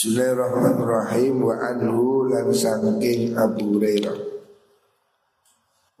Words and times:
Bismillahirrahmanirrahim. 0.00 1.44
Wa 1.44 1.60
anhu 1.60 2.24
lan 2.24 2.48
sangking 2.56 3.36
Abu 3.36 3.76
Hurairah. 3.76 4.16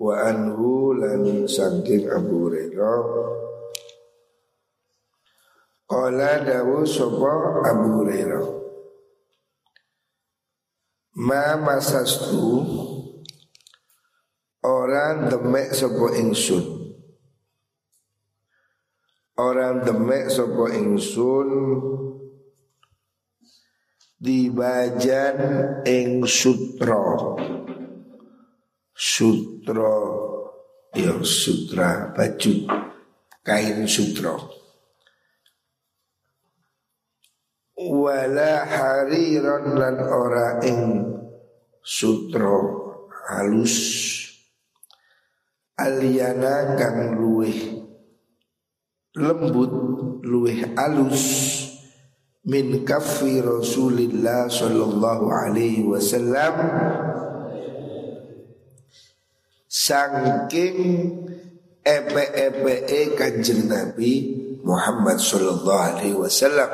Wa 0.00 0.24
anhu 0.24 0.96
lan 0.96 1.44
sangking 1.44 2.08
Abu 2.08 2.48
Hurairah. 2.48 3.04
Qala 5.84 6.32
dawu 6.48 6.88
sapa 6.88 7.60
Abu 7.68 7.88
Hurairah. 8.00 8.44
Ma 11.20 11.60
masastu 11.60 12.64
Orang 14.64 15.28
demek 15.28 15.76
sapa 15.76 16.16
ingsun. 16.16 16.64
Orang 19.36 19.84
demek 19.84 20.32
sapa 20.32 20.72
ingsun 20.72 21.48
di 24.20 24.52
bajan 24.52 25.80
ing 25.88 26.28
sutra. 26.28 27.00
Sutra 28.92 29.96
ya 30.92 31.16
sutra 31.24 32.12
baju 32.12 32.68
kain 33.40 33.88
sutra. 33.88 34.36
Wala 37.80 38.68
hariran 38.68 39.80
lan 39.80 39.96
ora 40.04 40.60
ing 40.68 41.00
sutra 41.80 42.60
halus. 43.32 43.76
Aliana 45.80 46.76
kang 46.76 47.16
luweh 47.16 47.56
lembut 49.16 49.72
luweh 50.28 50.76
alus 50.76 51.59
min 52.46 52.84
kafi 52.86 53.44
Rasulillah 53.44 54.48
sallallahu 54.48 55.26
alaihi 55.28 55.84
wasallam 55.84 56.54
saking 59.68 60.76
epe-epe 61.84 63.16
kanjeng 63.18 63.68
Nabi 63.68 64.12
Muhammad 64.64 65.20
sallallahu 65.20 65.84
alaihi 65.96 66.16
wasallam 66.16 66.70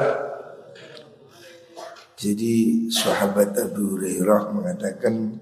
jadi 2.16 2.88
sahabat 2.88 3.52
Abu 3.60 3.98
Hurairah 3.98 4.48
mengatakan 4.56 5.36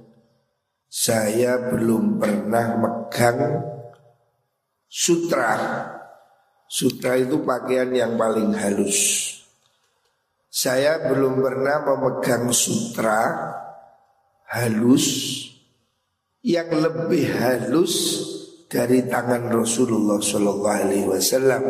saya 0.91 1.59
belum 1.75 2.23
pernah 2.23 2.79
megang 2.79 3.63
sutra. 4.87 5.55
Sutra 6.71 7.19
itu 7.19 7.43
pakaian 7.43 7.91
yang 7.91 8.15
paling 8.15 8.55
halus. 8.55 9.34
Saya 10.55 11.03
belum 11.11 11.43
pernah 11.43 11.83
memegang 11.83 12.55
sutra 12.55 13.27
halus 14.55 15.07
yang 16.47 16.71
lebih 16.71 17.27
halus 17.27 18.23
dari 18.71 19.03
tangan 19.03 19.51
Rasulullah 19.51 20.23
Shallallahu 20.23 20.79
Alaihi 20.79 21.11
Wasallam. 21.11 21.63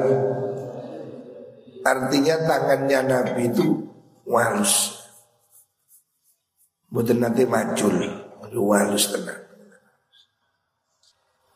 Artinya 1.80 2.36
tangannya 2.44 3.00
Nabi 3.08 3.42
itu 3.48 3.88
halus. 4.28 5.00
Bukan 6.92 7.24
nanti 7.24 7.48
macul, 7.48 8.04
halus 8.52 9.16
tenang. 9.16 9.48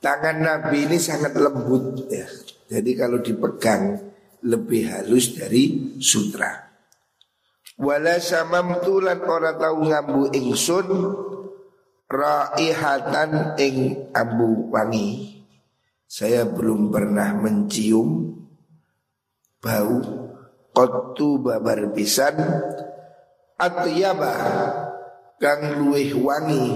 Tangan 0.00 0.36
Nabi 0.40 0.88
ini 0.88 0.96
sangat 0.96 1.36
lembut 1.36 2.08
ya. 2.08 2.24
Jadi 2.72 2.90
kalau 2.96 3.20
dipegang 3.20 4.00
lebih 4.48 4.88
halus 4.88 5.36
dari 5.36 5.92
sutra. 6.00 6.67
Wala 7.78 8.18
samamtu 8.18 8.98
lan 8.98 9.22
ora 9.22 9.54
tau 9.54 9.78
ngambu 9.86 10.34
ingsun 10.34 10.88
raihatan 12.10 13.54
ing 13.54 14.10
ambu 14.10 14.66
wangi. 14.74 15.38
Saya 16.08 16.42
belum 16.42 16.90
pernah 16.90 17.38
mencium 17.38 18.34
bau 19.62 19.98
qattu 20.74 21.38
babar 21.38 21.94
pisan 21.94 22.34
atyaba 23.60 24.34
kang 25.38 25.78
luweh 25.78 26.14
wangi 26.18 26.74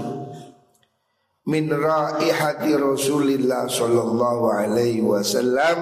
min 1.51 1.65
raihati 1.67 2.79
Rasulillah 2.79 3.67
sallallahu 3.67 4.43
alaihi 4.47 5.03
wasallam 5.03 5.79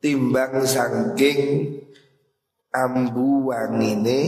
timbang 0.00 0.64
sangking 0.64 1.40
ambu 2.86 3.50
wangine 3.50 4.20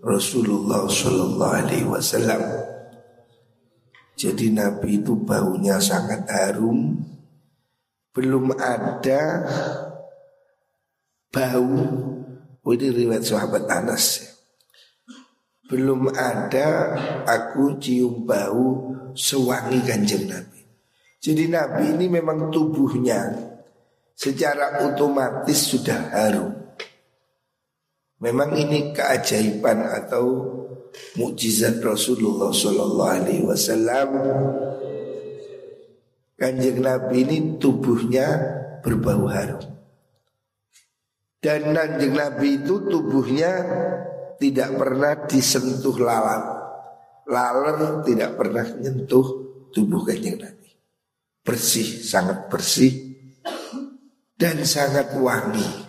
Rasulullah 0.00 0.86
Shallallahu 0.88 1.56
Alaihi 1.58 1.88
Wasallam. 1.88 2.42
Jadi 4.18 4.50
Nabi 4.50 4.98
itu 4.98 5.14
baunya 5.14 5.78
sangat 5.78 6.26
harum, 6.26 6.98
belum 8.10 8.50
ada 8.58 9.46
bau. 11.30 11.78
Oh, 12.66 12.74
ini 12.74 12.90
riwayat 12.90 13.22
sahabat 13.22 13.64
Anas. 13.70 14.26
Belum 15.70 16.10
ada 16.10 16.98
aku 17.22 17.78
cium 17.78 18.26
bau 18.26 18.90
sewangi 19.14 19.78
kanjeng 19.86 20.26
Nabi. 20.26 20.66
Jadi 21.22 21.46
Nabi 21.46 21.94
ini 21.94 22.06
memang 22.10 22.50
tubuhnya 22.50 23.38
secara 24.18 24.82
otomatis 24.82 25.70
sudah 25.70 26.10
harum. 26.10 26.57
Memang 28.18 28.58
ini 28.58 28.90
keajaiban 28.90 29.86
atau 29.86 30.24
mukjizat 31.14 31.78
Rasulullah 31.78 32.50
Sallallahu 32.50 33.14
Alaihi 33.14 33.46
Wasallam. 33.46 34.10
Kanjeng 36.38 36.82
Nabi 36.82 37.16
ini 37.26 37.38
tubuhnya 37.58 38.26
berbau 38.82 39.26
harum. 39.26 39.62
Dan 41.38 41.70
kanjeng 41.70 42.14
Nabi 42.18 42.58
itu 42.62 42.90
tubuhnya 42.90 43.52
tidak 44.42 44.70
pernah 44.74 45.14
disentuh 45.26 45.94
lalat. 45.98 46.42
Laler 47.28 48.02
tidak 48.02 48.34
pernah 48.34 48.66
menyentuh 48.66 49.26
tubuh 49.70 50.02
kanjeng 50.02 50.42
Nabi. 50.42 50.70
Bersih, 51.42 52.02
sangat 52.02 52.50
bersih 52.50 53.14
dan 54.38 54.62
sangat 54.62 55.14
wangi. 55.18 55.87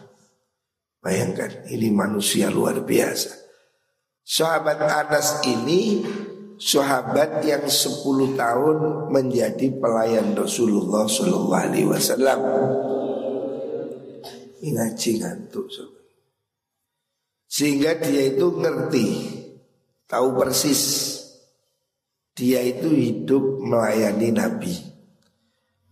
Bayangkan 0.99 1.63
ini 1.71 1.89
manusia 1.95 2.51
luar 2.51 2.83
biasa. 2.83 3.31
Sahabat 4.23 4.79
Anas 4.83 5.41
ini 5.47 6.03
sahabat 6.59 7.39
yang 7.47 7.65
10 7.65 8.35
tahun 8.35 8.77
menjadi 9.07 9.79
pelayan 9.79 10.35
Rasulullah 10.35 11.07
Shallallahu 11.07 11.55
Alaihi 11.55 11.87
Wasallam. 11.87 12.39
Ngaji 14.59 15.11
ngantuk 15.23 15.71
Sehingga 17.47 17.95
dia 17.95 18.27
itu 18.27 18.59
ngerti, 18.59 19.07
tahu 20.03 20.35
persis 20.35 21.15
dia 22.35 22.59
itu 22.59 22.91
hidup 22.91 23.63
melayani 23.63 24.29
Nabi. 24.35 24.88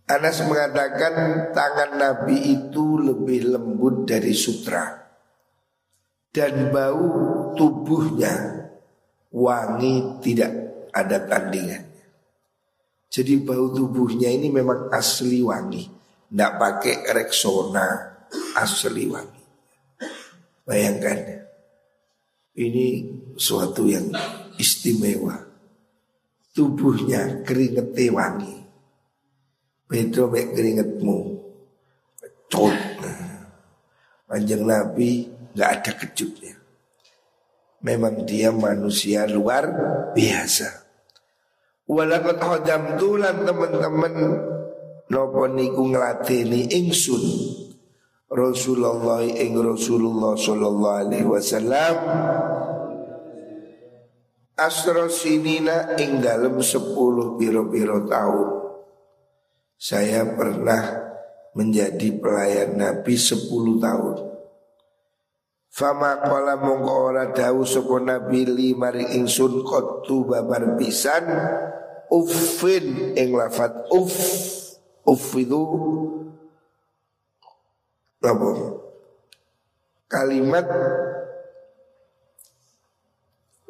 Anas 0.08 0.40
mengatakan 0.40 1.14
tangan 1.52 2.00
Nabi 2.00 2.56
itu 2.56 2.96
lebih 2.96 3.52
lembut 3.52 4.08
dari 4.08 4.32
sutra 4.32 5.04
dan 6.32 6.72
bau 6.72 7.52
tubuhnya 7.52 8.64
wangi 9.28 10.24
tidak 10.24 10.52
ada 10.96 11.18
tandingannya. 11.28 12.00
Jadi 13.08 13.40
bau 13.40 13.72
tubuhnya 13.72 14.28
ini 14.28 14.52
memang 14.52 14.92
asli 14.92 15.40
wangi, 15.40 15.88
tidak 16.28 16.52
pakai 16.60 16.96
Rexona, 17.16 17.88
asli 18.60 19.08
wangi. 19.08 19.44
Bayangkan 20.68 21.18
ini 22.52 23.08
suatu 23.36 23.88
yang 23.88 24.12
istimewa. 24.60 25.40
Tubuhnya 26.52 27.40
keringetnya 27.46 28.12
wangi. 28.12 28.57
Beda 29.88 30.28
mek 30.28 30.52
keringetmu. 30.52 31.18
Cot. 32.52 32.76
Panjang 34.28 34.68
Nabi 34.68 35.24
nggak 35.56 35.70
ada 35.80 35.92
kejutnya. 35.96 36.52
Memang 37.80 38.28
dia 38.28 38.52
manusia 38.52 39.24
luar 39.24 39.64
biasa. 40.12 40.68
Walakot 41.88 42.36
hodam 42.44 43.00
tulan 43.00 43.48
teman-teman 43.48 44.14
nopo 45.08 45.48
niku 45.48 45.88
ngelatini 45.88 46.68
ingsun 46.68 47.24
Rasulullah 48.28 49.24
ing 49.24 49.56
Rasulullah 49.56 50.36
sallallahu 50.36 50.98
alaihi 51.00 51.24
wasallam 51.24 51.96
Asro 54.52 55.08
sinina 55.08 55.96
ing 55.96 56.20
dalam 56.20 56.60
sepuluh 56.60 57.40
biro-biro 57.40 58.04
tahun 58.04 58.57
saya 59.78 60.26
pernah 60.34 61.06
menjadi 61.54 62.18
pelayan 62.18 62.74
Nabi 62.74 63.14
10 63.14 63.46
tahun. 63.78 64.16
Fama 65.70 66.18
kala 66.18 66.58
mongko 66.58 66.94
ora 67.14 67.30
dawu 67.30 67.62
sapa 67.62 68.02
nabi 68.02 68.42
li 68.42 68.68
maring 68.74 69.14
ingsun 69.14 69.62
qattu 69.62 70.26
babar 70.26 70.74
pisan 70.74 71.22
uffin 72.10 73.14
ing 73.14 73.30
lafat 73.30 73.86
uff 73.94 74.16
uff 75.06 75.38
itu 75.38 75.62
apa? 78.18 78.50
Kalimat 80.10 80.66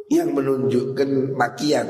yang 0.08 0.32
menunjukkan 0.32 1.36
makian. 1.36 1.88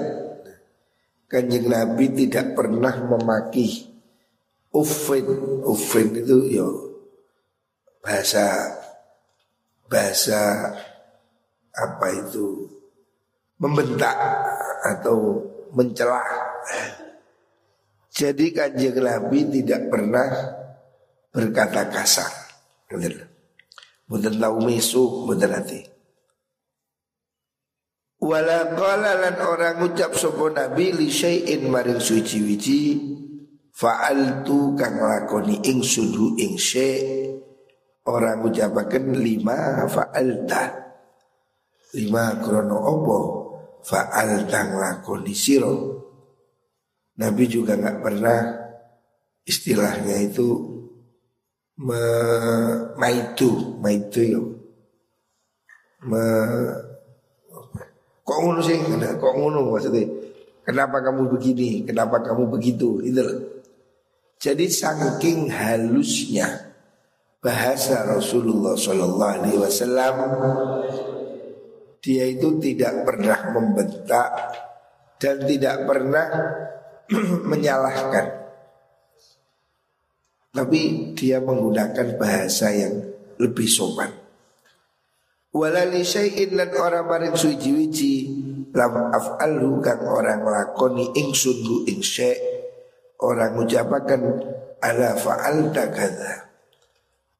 Kanjeng 1.29 1.69
Nabi 1.69 2.09
tidak 2.09 2.56
pernah 2.56 2.97
memaki 3.05 3.88
uffin 4.73 5.26
uffin 5.65 6.12
itu 6.12 6.37
yo 6.53 6.69
bahasa 8.05 8.76
bahasa 9.88 10.73
apa 11.73 12.06
itu 12.12 12.69
membentak 13.59 14.17
atau 14.87 15.43
mencelah. 15.75 16.25
Jadi 18.09 18.50
kanjeng 18.50 18.99
Nabi 18.99 19.47
tidak 19.47 19.87
pernah 19.91 20.29
berkata 21.31 21.87
kasar. 21.87 22.32
Mungkin 24.09 24.41
tahu 24.41 24.56
mesu, 24.65 25.29
mungkin 25.29 25.53
hati. 25.53 25.85
Wala 28.19 28.75
orang 28.75 29.79
ucap 29.87 30.19
sapa 30.19 30.50
nabi 30.50 30.91
li 30.91 31.06
syai'in 31.06 31.70
maring 31.70 32.03
suci-wici 32.03 32.99
fa'altu 33.78 34.75
kang 34.75 34.98
lakoni 34.98 35.62
ing 35.62 35.78
sudu 35.78 36.34
ing 36.42 36.58
Orang 38.08 38.40
ucapakan 38.40 39.14
lima 39.20 39.86
fa'alta. 39.86 40.62
Lima 41.94 42.36
krono 42.44 42.76
opo 42.84 43.19
Fa'alta 43.80 44.69
ngelakoni 44.69 45.32
siro 45.32 45.72
Nabi 47.16 47.44
juga 47.48 47.80
nggak 47.80 47.98
pernah 48.04 48.38
Istilahnya 49.48 50.20
itu 50.20 50.48
me, 51.81 52.02
Maitu 53.00 53.81
Maitu 53.81 54.20
yo 54.20 54.42
me, 56.04 56.20
Kok 58.20 58.38
ngono 58.44 58.60
sih? 58.60 58.76
Kok 59.16 59.32
ngono 59.40 59.72
maksudnya? 59.72 60.04
Kenapa 60.69 61.00
kamu 61.00 61.32
begini? 61.32 61.88
Kenapa 61.88 62.20
kamu 62.20 62.52
begitu? 62.52 63.00
Itu 63.00 63.24
Jadi 64.38 64.70
saking 64.70 65.50
halusnya 65.50 66.70
bahasa 67.43 68.06
Rasulullah 68.06 68.79
Shallallahu 68.79 69.35
Alaihi 69.43 69.58
Wasallam 69.58 70.17
dia 71.99 72.25
itu 72.31 72.62
tidak 72.62 73.02
pernah 73.02 73.50
membentak 73.50 74.31
dan 75.19 75.43
tidak 75.43 75.82
pernah 75.82 76.26
menyalahkan. 77.50 78.26
Tapi 80.55 81.12
dia 81.19 81.43
menggunakan 81.43 82.14
bahasa 82.14 82.70
yang 82.70 82.94
lebih 83.43 83.67
sopan. 83.67 84.14
Walali 85.50 86.06
syai'in 86.06 86.55
lan 86.55 86.70
orang 86.79 87.11
maring 87.11 87.34
suci 87.34 87.70
wici 87.75 88.14
lam 88.70 89.11
af'alhu 89.11 89.82
kang 89.82 90.06
orang 90.06 90.46
lakoni 90.46 91.11
ing 91.19 91.34
sundu 91.34 91.88
ing 91.91 91.99
syai' 91.99 92.57
orang 93.23 93.59
ucapakan 93.59 94.20
ala 94.79 95.19
fa'alta 95.19 95.85
kadza 95.91 96.49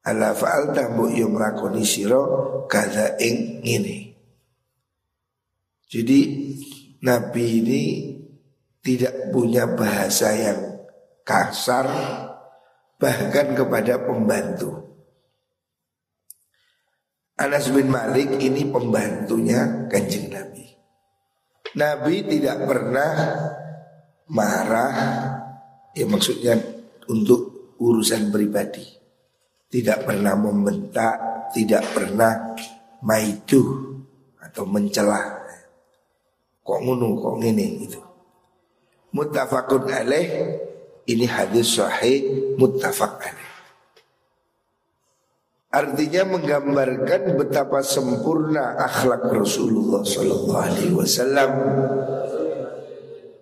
ala 0.09 0.31
faal 0.33 0.71
tambu 0.71 1.11
yung 1.11 1.35
lakoni 1.35 1.83
siro 1.83 2.65
kada 2.65 3.19
ing 3.19 3.61
ini. 3.61 4.09
Jadi 5.89 6.19
Nabi 7.03 7.45
ini 7.63 7.83
tidak 8.79 9.33
punya 9.33 9.65
bahasa 9.73 10.29
yang 10.33 10.59
kasar 11.25 11.87
bahkan 12.99 13.57
kepada 13.57 14.01
pembantu. 14.01 14.85
Anas 17.39 17.71
bin 17.71 17.87
Malik 17.87 18.35
ini 18.43 18.67
pembantunya 18.67 19.87
kanjeng 19.87 20.27
Nabi. 20.27 20.67
Nabi 21.79 22.15
tidak 22.27 22.67
pernah 22.67 23.13
marah, 24.27 24.95
ya 25.93 26.05
maksudnya 26.05 26.57
untuk 27.09 27.73
urusan 27.79 28.29
pribadi 28.29 28.99
tidak 29.69 30.09
pernah 30.09 30.33
membentak, 30.33 31.15
tidak 31.53 31.85
pernah 31.93 32.57
maitu 33.05 33.61
atau 34.41 34.65
mencela. 34.65 35.45
Kok 36.65 36.79
ngunu, 36.85 37.09
kok 37.21 37.35
ngene 37.37 37.67
itu. 37.85 38.01
Muttafaqun 39.13 39.89
alaih 39.89 40.27
ini 41.09 41.25
hadis 41.25 41.77
sahih 41.77 42.53
muttafaq 42.57 43.13
alaih. 43.21 43.49
Artinya 45.69 46.33
menggambarkan 46.33 47.37
betapa 47.37 47.85
sempurna 47.85 48.73
akhlak 48.73 49.29
Rasulullah 49.29 50.01
Sallallahu 50.01 50.61
Alaihi 50.65 50.93
Wasallam. 50.97 51.51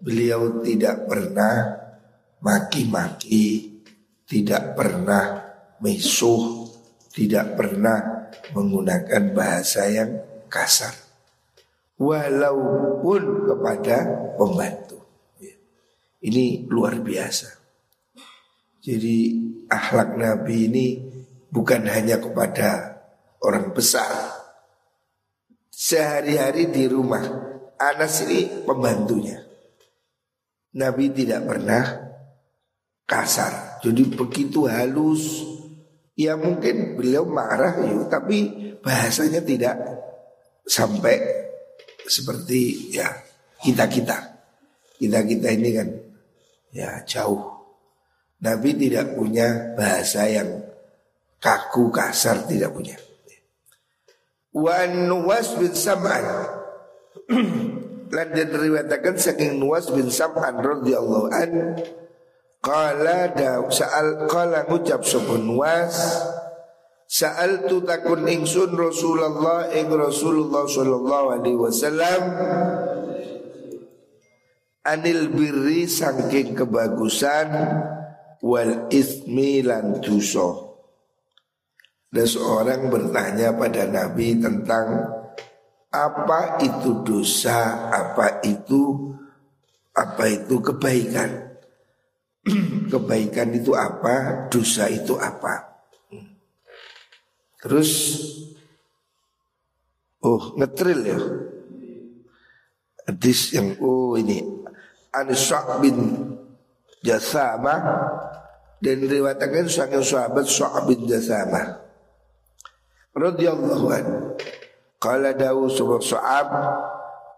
Beliau 0.03 0.59
tidak 0.59 1.07
pernah 1.07 1.86
maki-maki, 2.41 3.77
tidak 4.27 4.75
pernah 4.75 5.41
mesuh, 5.81 6.67
tidak 7.13 7.57
pernah 7.57 8.29
menggunakan 8.53 9.23
bahasa 9.33 9.87
yang 9.89 10.21
kasar. 10.51 10.93
Walaupun 11.97 13.49
kepada 13.49 13.97
pembantu. 14.37 15.01
Ya. 15.41 15.55
Ini 16.21 16.69
luar 16.69 17.01
biasa. 17.01 17.49
Jadi 18.85 19.17
akhlak 19.65 20.15
Nabi 20.15 20.55
ini 20.69 20.87
bukan 21.49 21.89
hanya 21.89 22.21
kepada 22.21 23.01
orang 23.41 23.73
besar. 23.73 24.37
Sehari-hari 25.73 26.69
di 26.69 26.85
rumah 26.85 27.25
Anas 27.77 28.25
ini 28.25 28.65
pembantunya. 28.65 29.41
Nabi 30.77 31.09
tidak 31.09 31.45
pernah 31.45 32.06
kasar. 33.07 33.79
Jadi 33.81 34.03
begitu 34.13 34.67
halus, 34.67 35.47
Ya 36.17 36.33
mungkin 36.33 36.97
beliau 36.97 37.29
marah 37.29 37.77
ya, 37.77 38.09
tapi 38.09 38.49
bahasanya 38.81 39.37
tidak 39.45 39.77
sampai 40.65 41.21
seperti 42.09 42.89
ya 42.89 43.05
kita-kita. 43.61 44.17
Kita-kita 44.97 45.47
ini 45.53 45.69
kan 45.77 45.87
ya 46.73 47.05
jauh. 47.05 47.53
Nabi 48.41 48.73
tidak 48.81 49.13
punya 49.13 49.77
bahasa 49.77 50.25
yang 50.25 50.57
kaku 51.37 51.93
kasar 51.93 52.49
tidak 52.49 52.73
punya. 52.73 52.97
Wan 54.57 55.05
Nuwas 55.05 55.53
bin 55.53 55.69
Sam'an 55.69 56.25
Lan 58.15 58.27
dan 58.33 58.49
riwayatakan 58.49 59.21
saking 59.21 59.61
Nuwas 59.61 59.85
bin 59.93 60.09
Sam'an 60.09 60.57
radhiyallahu 60.57 61.29
an 61.29 61.77
Qala 62.67 63.31
daw 63.31 63.71
sa'al 63.71 64.27
qala 64.27 64.67
ngucap 64.67 65.07
sapa 65.07 65.39
was 65.55 65.95
Sa'al 67.07 67.71
tu 67.71 67.79
takun 67.87 68.27
ingsun 68.27 68.75
Rasulullah 68.75 69.71
ing 69.71 69.87
Rasulullah 69.87 70.67
sallallahu 70.67 71.27
alaihi 71.39 71.55
wasallam 71.55 72.21
anil 74.83 75.31
birri 75.31 75.87
saking 75.87 76.59
kebagusan 76.59 77.47
wal 78.43 78.91
ismi 78.91 79.63
lan 79.63 80.03
dosa. 80.03 80.67
Dan 82.11 82.27
seorang 82.27 82.91
bertanya 82.91 83.55
pada 83.55 83.87
Nabi 83.87 84.43
tentang 84.43 85.07
apa 85.87 86.59
itu 86.59 87.07
dosa, 87.07 87.87
apa 87.87 88.43
itu 88.43 89.15
apa 89.95 90.27
itu 90.27 90.59
kebaikan. 90.59 91.46
kebaikan 92.91 93.51
itu 93.53 93.75
apa, 93.75 94.47
dosa 94.47 94.87
itu 94.87 95.15
apa. 95.19 95.67
Terus 97.61 97.91
oh 100.23 100.55
ngetril 100.55 100.99
ya. 101.03 101.19
Hadis 103.07 103.55
yang 103.55 103.79
oh 103.79 104.19
ini 104.19 104.43
Anis 105.15 105.47
bin 105.79 105.97
Jasama 106.99 107.75
dan 108.83 108.95
diriwayatkan 109.01 109.71
sang 109.71 109.95
sahabat 109.95 110.45
Sa'ab 110.45 110.91
bin 110.91 111.07
Jasama 111.07 111.81
radhiyallahu 113.17 113.85
an. 113.89 114.05
Qala 114.97 115.33
dawu 115.33 115.69
sapa 115.69 115.97
Sa'ab 116.01 116.49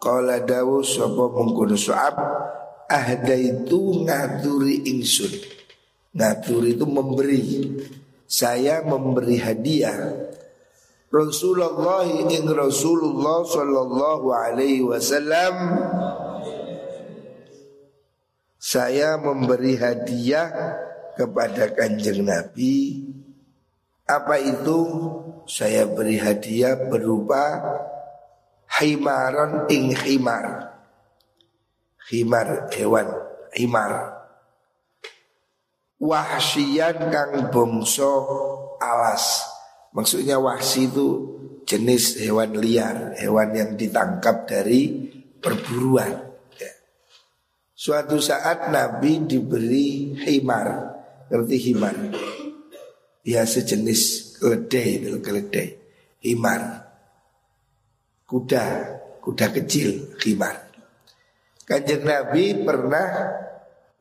qala 0.04 0.44
dawu 0.44 0.84
sapa 0.84 1.24
mungkun 1.32 1.76
Sa'ab 1.76 2.16
ahda 2.90 3.38
itu 3.38 4.04
ngaturi 4.04 4.90
ingsun 4.90 5.60
Ngaturi 6.10 6.74
itu 6.74 6.86
memberi. 6.90 7.42
Saya 8.26 8.82
memberi 8.82 9.38
hadiah. 9.38 10.14
Rasulullah 11.10 12.06
ing 12.06 12.46
Rasulullah 12.50 13.42
sallallahu 13.42 14.30
alaihi 14.30 14.86
wasallam 14.86 15.54
saya 18.62 19.18
memberi 19.18 19.74
hadiah 19.74 20.54
kepada 21.18 21.74
kanjeng 21.74 22.22
Nabi. 22.22 23.06
Apa 24.06 24.38
itu? 24.38 24.80
Saya 25.50 25.90
beri 25.90 26.22
hadiah 26.22 26.78
berupa 26.78 27.58
himaron 28.78 29.66
ing 29.74 29.98
himar 29.98 30.78
himar 32.10 32.68
hewan 32.74 33.08
himar 33.54 34.20
wahsyian 36.02 37.10
kang 37.14 37.54
bongso 37.54 38.12
alas 38.82 39.50
Maksudnya 39.90 40.38
wahsi 40.38 40.86
itu 40.86 41.08
jenis 41.66 42.22
hewan 42.22 42.54
liar, 42.62 43.18
hewan 43.18 43.50
yang 43.58 43.72
ditangkap 43.74 44.46
dari 44.46 45.10
perburuan. 45.42 46.14
Ya. 46.62 46.72
Suatu 47.74 48.22
saat 48.22 48.70
Nabi 48.70 49.26
diberi 49.26 50.14
himar, 50.14 50.68
ngerti 51.34 51.58
himar? 51.74 51.96
Ya 53.26 53.46
sejenis 53.50 54.34
keledai 54.38 55.10
itu 55.10 55.18
keledai, 55.22 55.68
himar. 56.22 56.86
Kuda, 58.30 58.66
kuda 59.26 59.48
kecil, 59.58 60.22
himar. 60.22 60.69
Kanjeng 61.70 62.02
Nabi 62.02 62.66
pernah 62.66 63.38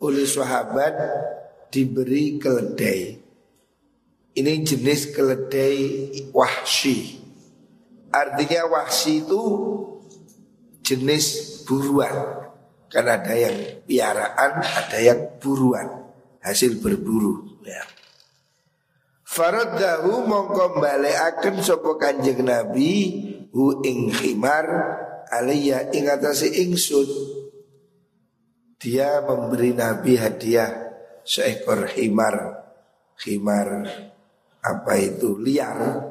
oleh 0.00 0.24
sahabat 0.24 0.96
diberi 1.68 2.40
keledai 2.40 3.28
ini 4.38 4.62
jenis 4.62 5.10
keledai 5.10 5.78
wahsi. 6.30 7.18
Artinya 8.14 8.70
wahsi 8.70 9.26
itu 9.26 9.42
jenis 10.86 11.26
buruan. 11.66 12.46
Karena 12.86 13.18
ada 13.18 13.34
yang 13.34 13.82
piaraan, 13.82 14.62
ada 14.62 14.98
yang 15.02 15.20
buruan. 15.42 16.06
Hasil 16.38 16.78
berburu. 16.78 17.60
Ya. 17.66 17.82
Faradahu 19.26 20.24
mongko 20.24 20.80
akan 20.80 21.54
sopo 21.60 21.98
kanjeng 21.98 22.46
Nabi 22.46 22.94
hu 23.50 23.82
ing 23.82 24.08
khimar 24.14 24.64
alaiya 25.34 25.90
ing 25.90 26.06
ingsun. 26.08 27.37
Dia 28.78 29.26
memberi 29.26 29.74
Nabi 29.74 30.14
hadiah 30.14 30.70
seekor 31.26 31.90
himar. 31.98 32.62
Himar 33.18 33.90
apa 34.62 34.92
itu 35.02 35.34
liar. 35.34 36.06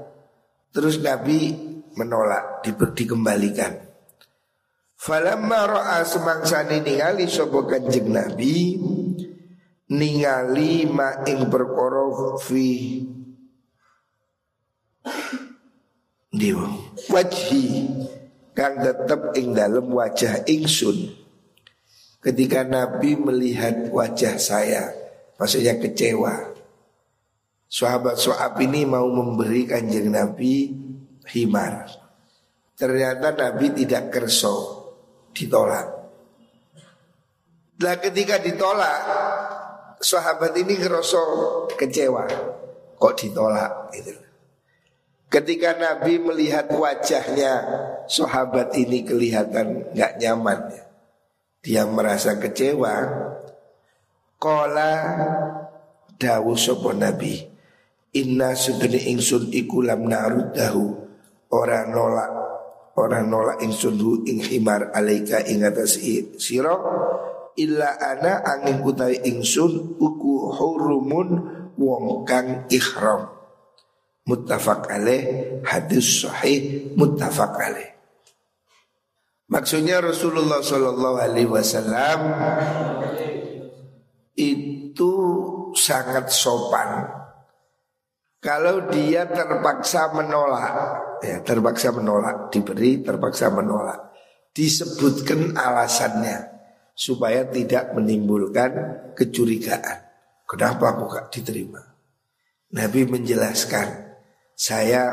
Terus 0.75 0.99
Nabi 0.99 1.55
menolak, 1.95 2.61
di, 2.61 2.75
dikembalikan. 2.75 3.87
Falamma 4.97 5.61
ra'a 5.63 5.97
semangsani 6.03 6.83
ningali 6.83 7.29
sapa 7.29 7.63
Kanjeng 7.69 8.11
Nabi 8.11 8.75
ningali 9.93 10.89
ma 10.89 11.23
ing 11.23 11.47
perkara 11.47 12.35
fi 12.41 12.99
Diwa 16.27 16.69
wajhi 17.07 17.87
kang 18.51 18.83
tetep 18.83 19.37
ing 19.39 19.55
dalam 19.55 19.87
wajah 19.89 20.43
ingsun 20.43 21.26
ketika 22.23 22.65
Nabi 22.65 23.17
melihat 23.17 23.89
wajah 23.93 24.35
saya 24.41 24.91
maksudnya 25.37 25.77
kecewa 25.77 26.57
Sahabat 27.67 28.15
Soab 28.15 28.55
ini 28.63 28.87
mau 28.87 29.11
memberi 29.11 29.67
kanjeng 29.67 30.07
Nabi 30.07 30.71
himar. 31.35 31.83
Ternyata 32.79 33.35
Nabi 33.35 33.75
tidak 33.75 34.07
kerso, 34.07 34.55
ditolak. 35.35 35.87
Nah 37.83 37.95
ketika 37.99 38.39
ditolak, 38.39 38.99
sahabat 39.99 40.55
ini 40.55 40.79
ngerasa 40.79 41.21
kecewa. 41.75 42.23
Kok 42.97 43.13
ditolak 43.19 43.91
gitu. 43.93 44.15
Ketika 45.27 45.75
Nabi 45.75 46.23
melihat 46.23 46.71
wajahnya 46.71 47.53
sahabat 48.07 48.71
ini 48.79 49.03
kelihatan 49.03 49.91
nggak 49.91 50.23
nyaman 50.23 50.59
ya. 50.71 50.86
Dia 51.67 51.83
merasa 51.83 52.39
kecewa. 52.39 52.95
Kola 54.39 54.91
dawu 56.15 56.55
sopo 56.55 56.95
Nabi 56.95 57.57
Inna 58.15 58.55
sudene 58.55 59.03
ingsun 59.03 59.51
iku 59.51 59.83
lam 59.83 60.07
naruddahu 60.07 60.85
ora 61.51 61.83
nolak 61.91 62.31
ora 62.95 63.19
nolak 63.19 63.59
ingsun 63.59 63.99
hu 63.99 64.23
ing 64.23 64.39
himar 64.39 64.95
alaika 64.95 65.43
ing 65.43 65.67
atas 65.67 65.99
sira 66.39 66.71
illa 67.59 67.99
ana 67.99 68.47
angin 68.47 68.79
utawi 68.79 69.19
ingsun 69.27 69.99
uku 69.99 70.33
hurumun 70.55 71.29
wong 71.75 72.23
kang 72.23 72.63
ihram 72.71 73.27
muttafaq 74.23 74.87
alaih 74.87 75.59
hadis 75.67 76.23
sahih 76.23 76.89
muttafaq 76.95 77.53
alaih 77.59 77.96
Maksudnya 79.47 80.03
Rasulullah 80.03 80.59
Shallallahu 80.59 81.17
Alaihi 81.23 81.47
Wasallam 81.47 82.19
itu 84.35 85.13
sangat 85.71 86.27
sopan 86.29 87.07
kalau 88.37 88.85
dia 88.93 89.25
terpaksa 89.25 90.13
menolak, 90.13 90.73
ya 91.25 91.41
terpaksa 91.41 91.89
menolak, 91.89 92.53
diberi 92.53 93.01
terpaksa 93.01 93.49
menolak, 93.49 94.13
disebutkan 94.53 95.57
alasannya 95.57 96.45
supaya 96.93 97.49
tidak 97.49 97.97
menimbulkan 97.97 98.71
kecurigaan. 99.17 100.05
Kenapa 100.47 100.95
gak 100.95 101.33
diterima? 101.33 101.81
Nabi 102.77 103.09
menjelaskan, 103.09 104.15
saya 104.53 105.03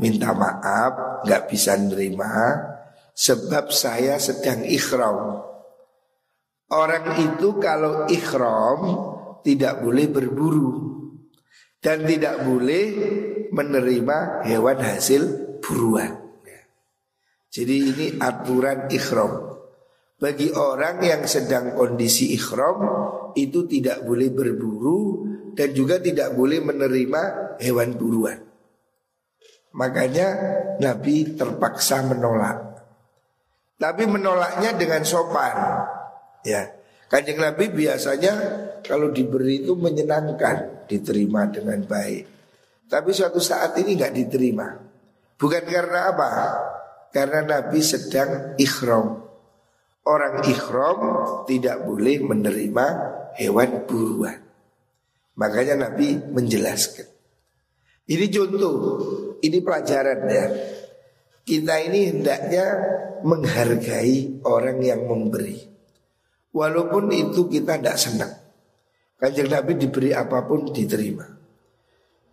minta 0.00 0.32
maaf, 0.32 1.22
nggak 1.28 1.42
bisa 1.50 1.76
nerima, 1.76 2.56
sebab 3.12 3.70
saya 3.70 4.16
sedang 4.16 4.64
ikhram. 4.64 5.44
Orang 6.72 7.20
itu 7.20 7.60
kalau 7.60 8.08
ikhram 8.08 8.80
tidak 9.44 9.84
boleh 9.84 10.06
berburu 10.08 10.70
dan 11.82 12.08
tidak 12.08 12.40
boleh 12.48 12.84
menerima 13.52 14.46
hewan 14.48 14.78
hasil 14.80 15.22
buruan. 15.60 16.22
Jadi 17.52 17.76
ini 17.84 18.06
aturan 18.16 18.88
ikhram. 18.88 19.52
Bagi 20.16 20.54
orang 20.54 21.04
yang 21.04 21.22
sedang 21.28 21.76
kondisi 21.76 22.32
ikhram 22.32 22.80
itu 23.36 23.68
tidak 23.68 24.00
boleh 24.08 24.32
berburu 24.32 25.28
dan 25.52 25.76
juga 25.76 26.00
tidak 26.00 26.32
boleh 26.32 26.64
menerima 26.64 27.22
hewan 27.60 27.92
buruan. 28.00 28.40
Makanya 29.76 30.28
Nabi 30.80 31.36
terpaksa 31.36 32.04
menolak. 32.08 32.71
Tapi 33.82 34.06
menolaknya 34.06 34.78
dengan 34.78 35.02
sopan. 35.02 35.58
Ya, 36.46 36.70
Kanjeng 37.10 37.42
Nabi 37.42 37.66
biasanya 37.74 38.32
kalau 38.86 39.10
diberi 39.10 39.66
itu 39.66 39.74
menyenangkan, 39.74 40.86
diterima 40.86 41.50
dengan 41.50 41.82
baik. 41.82 42.24
Tapi 42.86 43.10
suatu 43.10 43.42
saat 43.42 43.74
ini 43.82 43.98
nggak 43.98 44.14
diterima. 44.14 44.70
Bukan 45.34 45.64
karena 45.66 46.14
apa? 46.14 46.30
Karena 47.10 47.42
Nabi 47.42 47.82
sedang 47.82 48.54
ikhram. 48.54 49.18
Orang 50.06 50.46
ikhram 50.46 50.98
tidak 51.50 51.82
boleh 51.82 52.22
menerima 52.22 52.86
hewan 53.34 53.82
buruan. 53.82 54.38
Makanya 55.34 55.90
Nabi 55.90 56.22
menjelaskan. 56.22 57.10
Ini 58.06 58.30
contoh, 58.30 58.74
ini 59.42 59.58
pelajaran 59.58 60.20
ya. 60.30 60.46
Kita 61.42 61.74
ini 61.82 62.00
hendaknya 62.14 62.66
menghargai 63.26 64.42
orang 64.46 64.78
yang 64.78 65.06
memberi. 65.10 65.58
Walaupun 66.54 67.10
itu 67.10 67.50
kita 67.50 67.82
tidak 67.82 67.98
senang. 67.98 68.34
Kanjeng 69.18 69.50
Nabi 69.50 69.78
diberi 69.78 70.10
apa 70.14 70.46
pun 70.46 70.70
diterima. 70.70 71.26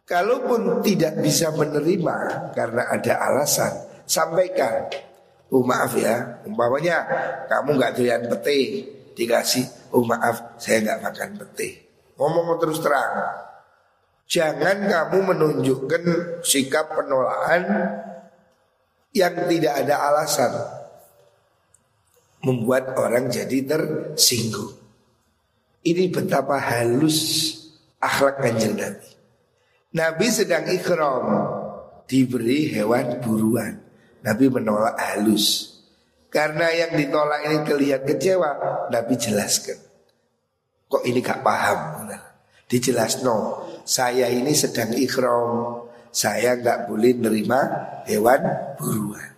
Kalaupun 0.05 0.81
tidak 0.81 1.21
bisa 1.21 1.53
menerima 1.53 2.49
karena 2.57 2.89
ada 2.89 3.13
alasan, 3.29 3.73
sampaikan. 4.09 4.89
Oh 5.53 5.61
maaf 5.61 5.93
ya, 5.97 6.41
umpamanya 6.49 7.05
kamu 7.45 7.77
nggak 7.77 7.93
doyan 7.93 8.25
pete, 8.25 8.85
dikasih, 9.13 9.93
oh 9.93 10.05
maaf 10.05 10.57
saya 10.61 10.81
nggak 10.85 11.01
makan 11.05 11.29
pete. 11.41 11.69
Ngomong 12.17 12.57
terus 12.57 12.81
terang, 12.81 13.13
jangan 14.25 14.89
kamu 14.89 15.17
menunjukkan 15.33 16.03
sikap 16.41 16.89
penolakan 16.93 17.61
yang 19.13 19.35
tidak 19.49 19.73
ada 19.85 19.95
alasan 20.09 20.53
membuat 22.45 22.95
orang 22.95 23.27
jadi 23.27 23.65
tersinggung. 23.65 24.77
Ini 25.83 26.11
betapa 26.11 26.59
halus 26.59 27.17
akhlak 27.99 28.43
kanjeng 28.43 28.75
Nabi. 28.75 29.09
Nabi 29.89 30.27
sedang 30.29 30.69
ikhram, 30.69 31.25
diberi 32.05 32.69
hewan 32.69 33.19
buruan. 33.23 33.81
Nabi 34.21 34.45
menolak 34.51 34.99
halus. 34.99 35.77
Karena 36.29 36.69
yang 36.69 36.93
ditolak 36.93 37.41
ini 37.47 37.57
kelihatan 37.65 38.05
kecewa, 38.05 38.51
Nabi 38.93 39.13
jelaskan. 39.17 39.79
Kok 40.85 41.03
ini 41.09 41.25
gak 41.25 41.41
paham? 41.41 42.05
Dijelas 42.69 43.25
no, 43.25 43.65
saya 43.81 44.29
ini 44.29 44.53
sedang 44.53 44.93
ikhram, 44.93 45.88
saya 46.09 46.57
nggak 46.57 46.89
boleh 46.89 47.13
nerima 47.17 47.59
hewan 48.05 48.41
buruan. 48.77 49.29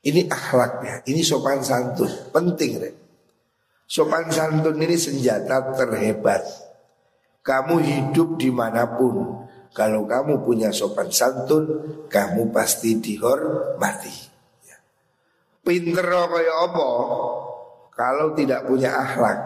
Ini 0.00 0.32
akhlaknya, 0.32 1.04
ini 1.04 1.20
sopan 1.20 1.60
santun, 1.60 2.08
penting 2.32 2.80
deh. 2.80 2.94
Sopan 3.84 4.32
santun 4.32 4.80
ini 4.80 4.96
senjata 4.96 5.76
terhebat. 5.76 6.40
Kamu 7.44 7.76
hidup 7.84 8.40
di 8.40 8.48
mana 8.48 8.88
pun, 8.96 9.44
kalau 9.76 10.08
kamu 10.08 10.40
punya 10.40 10.72
sopan 10.72 11.12
santun, 11.12 11.64
kamu 12.08 12.48
pasti 12.48 12.96
dihormati. 12.96 14.16
Ya. 14.64 14.78
Pinter 15.60 16.06
kayak 16.08 16.56
apa? 16.72 16.88
Kalau 17.92 18.32
tidak 18.32 18.64
punya 18.64 18.96
akhlak, 18.96 19.38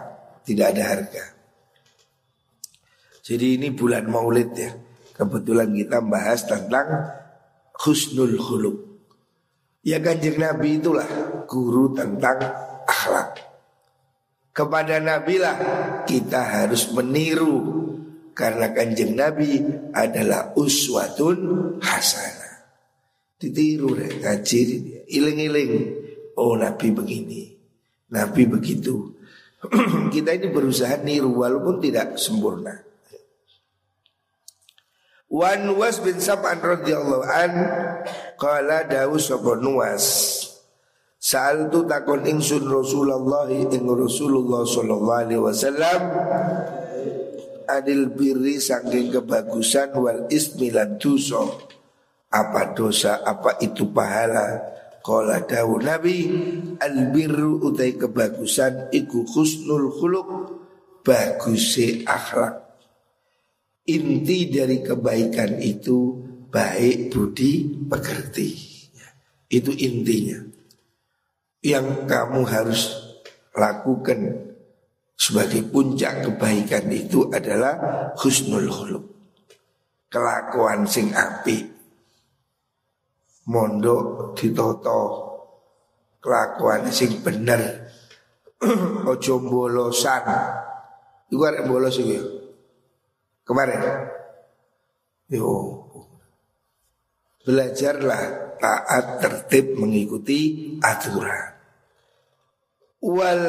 tidak 0.46 0.70
ada 0.70 0.82
harga. 0.86 1.24
Jadi 3.24 3.58
ini 3.58 3.74
bulan 3.74 4.06
Maulid 4.06 4.50
ya. 4.54 4.70
Kebetulan 5.14 5.70
kita 5.70 6.02
bahas 6.02 6.42
tentang 6.42 7.14
husnul 7.86 8.34
khuluq. 8.34 8.76
Ya 9.86 10.02
kanjeng 10.02 10.42
Nabi 10.42 10.82
itulah 10.82 11.06
guru 11.46 11.94
tentang 11.94 12.42
akhlak. 12.88 13.38
Kepada 14.50 14.98
Nabi 14.98 15.38
lah 15.38 15.56
kita 16.02 16.40
harus 16.42 16.90
meniru 16.90 17.84
karena 18.34 18.74
kanjeng 18.74 19.14
Nabi 19.14 19.62
adalah 19.94 20.50
uswatun 20.58 21.38
hasanah. 21.78 22.54
Ditiru 23.38 23.94
deh, 23.94 24.18
ngaji 24.18 24.60
iling-iling. 25.10 25.72
Oh 26.34 26.58
Nabi 26.58 26.90
begini, 26.90 27.54
Nabi 28.10 28.50
begitu. 28.50 29.14
kita 30.14 30.34
ini 30.34 30.50
berusaha 30.50 30.98
niru 31.06 31.38
walaupun 31.38 31.78
tidak 31.78 32.18
sempurna. 32.18 32.93
Wan 35.34 35.66
was 35.74 35.98
bin 35.98 36.22
Sab'an 36.22 36.62
radhiyallahu 36.62 37.26
an 37.26 37.52
qala 38.38 38.86
dawu 38.86 39.18
sapa 39.18 39.58
Nuwas. 39.58 40.06
Sa'al 41.18 41.74
tu 41.74 41.82
takon 41.90 42.22
ingsun 42.22 42.62
Rasulullah 42.62 43.50
ing 43.50 43.82
Rasulullah 43.82 44.62
sallallahu 44.62 45.22
alaihi 45.26 45.42
wasallam 45.42 46.00
adil 47.66 48.14
birri 48.14 48.62
saking 48.62 49.10
kebagusan 49.10 49.98
wal 49.98 50.30
ismi 50.30 50.70
lan 50.70 51.02
dosa. 51.02 51.42
Apa 52.30 52.70
dosa 52.70 53.18
apa 53.26 53.58
itu 53.58 53.90
pahala? 53.90 54.62
Kala 55.02 55.42
dawu 55.42 55.82
Nabi 55.82 56.30
al 56.78 57.10
birru 57.10 57.58
utai 57.58 57.98
kebagusan 57.98 58.94
iku 58.94 59.26
husnul 59.26 59.90
khuluq 59.98 60.28
bagusi 61.02 62.06
akhlak 62.06 62.63
Inti 63.84 64.48
dari 64.48 64.80
kebaikan 64.80 65.60
itu 65.60 66.24
baik 66.48 67.12
budi 67.12 67.84
pekerti. 67.84 68.48
Ya, 68.96 69.08
itu 69.60 69.76
intinya. 69.76 70.40
Yang 71.60 72.08
kamu 72.08 72.40
harus 72.48 72.82
lakukan 73.52 74.40
sebagai 75.12 75.68
puncak 75.68 76.24
kebaikan 76.24 76.88
itu 76.88 77.28
adalah 77.28 77.76
husnul 78.16 78.72
khuluq. 78.72 79.04
Kelakuan 80.08 80.88
sing 80.88 81.12
api. 81.12 81.68
Mondok 83.52 84.32
ditoto. 84.32 85.02
Kelakuan 86.24 86.88
sing 86.88 87.20
bener. 87.20 87.92
Ojo 89.12 89.34
bolosan. 89.44 90.24
Arek 91.34 91.66
bolos 91.68 92.00
iki. 92.00 92.43
Kemarin. 93.44 93.80
Yo. 95.28 95.80
Belajarlah 97.44 98.56
taat 98.56 99.20
tertib 99.20 99.76
mengikuti 99.76 100.72
aturan. 100.80 101.54
Wal 103.04 103.42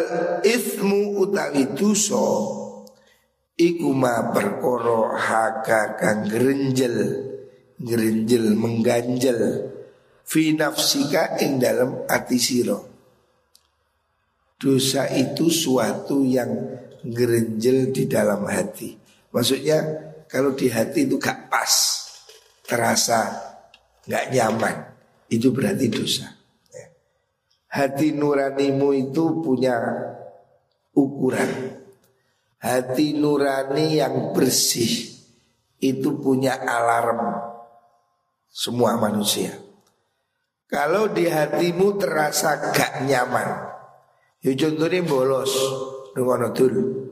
ismu 0.43 1.15
utawi 1.23 1.71
duso 1.71 2.27
Iku 3.55 3.95
ma 3.95 4.35
perkoro 4.35 5.15
haka 5.15 5.95
kang 5.95 6.27
gerenjel 6.27 7.23
Gerenjel 7.79 8.51
mengganjel 8.51 9.71
Fi 10.27 10.51
nafsika 10.59 11.39
ing 11.39 11.63
dalam 11.63 12.03
ati 12.03 12.35
siro 12.35 12.79
Dosa 14.59 15.07
itu 15.07 15.47
suatu 15.47 16.19
yang 16.27 16.51
gerenjel 17.07 17.95
di 17.95 18.11
dalam 18.11 18.43
hati 18.51 19.04
Maksudnya 19.35 19.83
kalau 20.31 20.55
di 20.55 20.71
hati 20.71 21.03
itu 21.03 21.19
gak 21.19 21.51
pas, 21.51 21.73
terasa 22.63 23.35
gak 24.07 24.31
nyaman, 24.31 24.95
itu 25.27 25.51
berarti 25.51 25.91
dosa. 25.91 26.31
Ya. 26.71 26.87
Hati 27.75 28.15
nuranimu 28.15 28.95
itu 28.95 29.43
punya 29.43 29.75
ukuran. 30.95 31.75
Hati 32.63 33.19
nurani 33.19 33.99
yang 33.99 34.31
bersih 34.31 35.19
itu 35.83 36.15
punya 36.23 36.55
alarm 36.55 37.19
semua 38.47 38.95
manusia. 38.95 39.51
Kalau 40.65 41.11
di 41.11 41.27
hatimu 41.27 41.99
terasa 41.99 42.71
gak 42.71 43.03
nyaman, 43.03 43.49
ya 44.39 44.51
contohnya 44.55 45.03
bolos, 45.05 45.51
dulu 46.15 47.04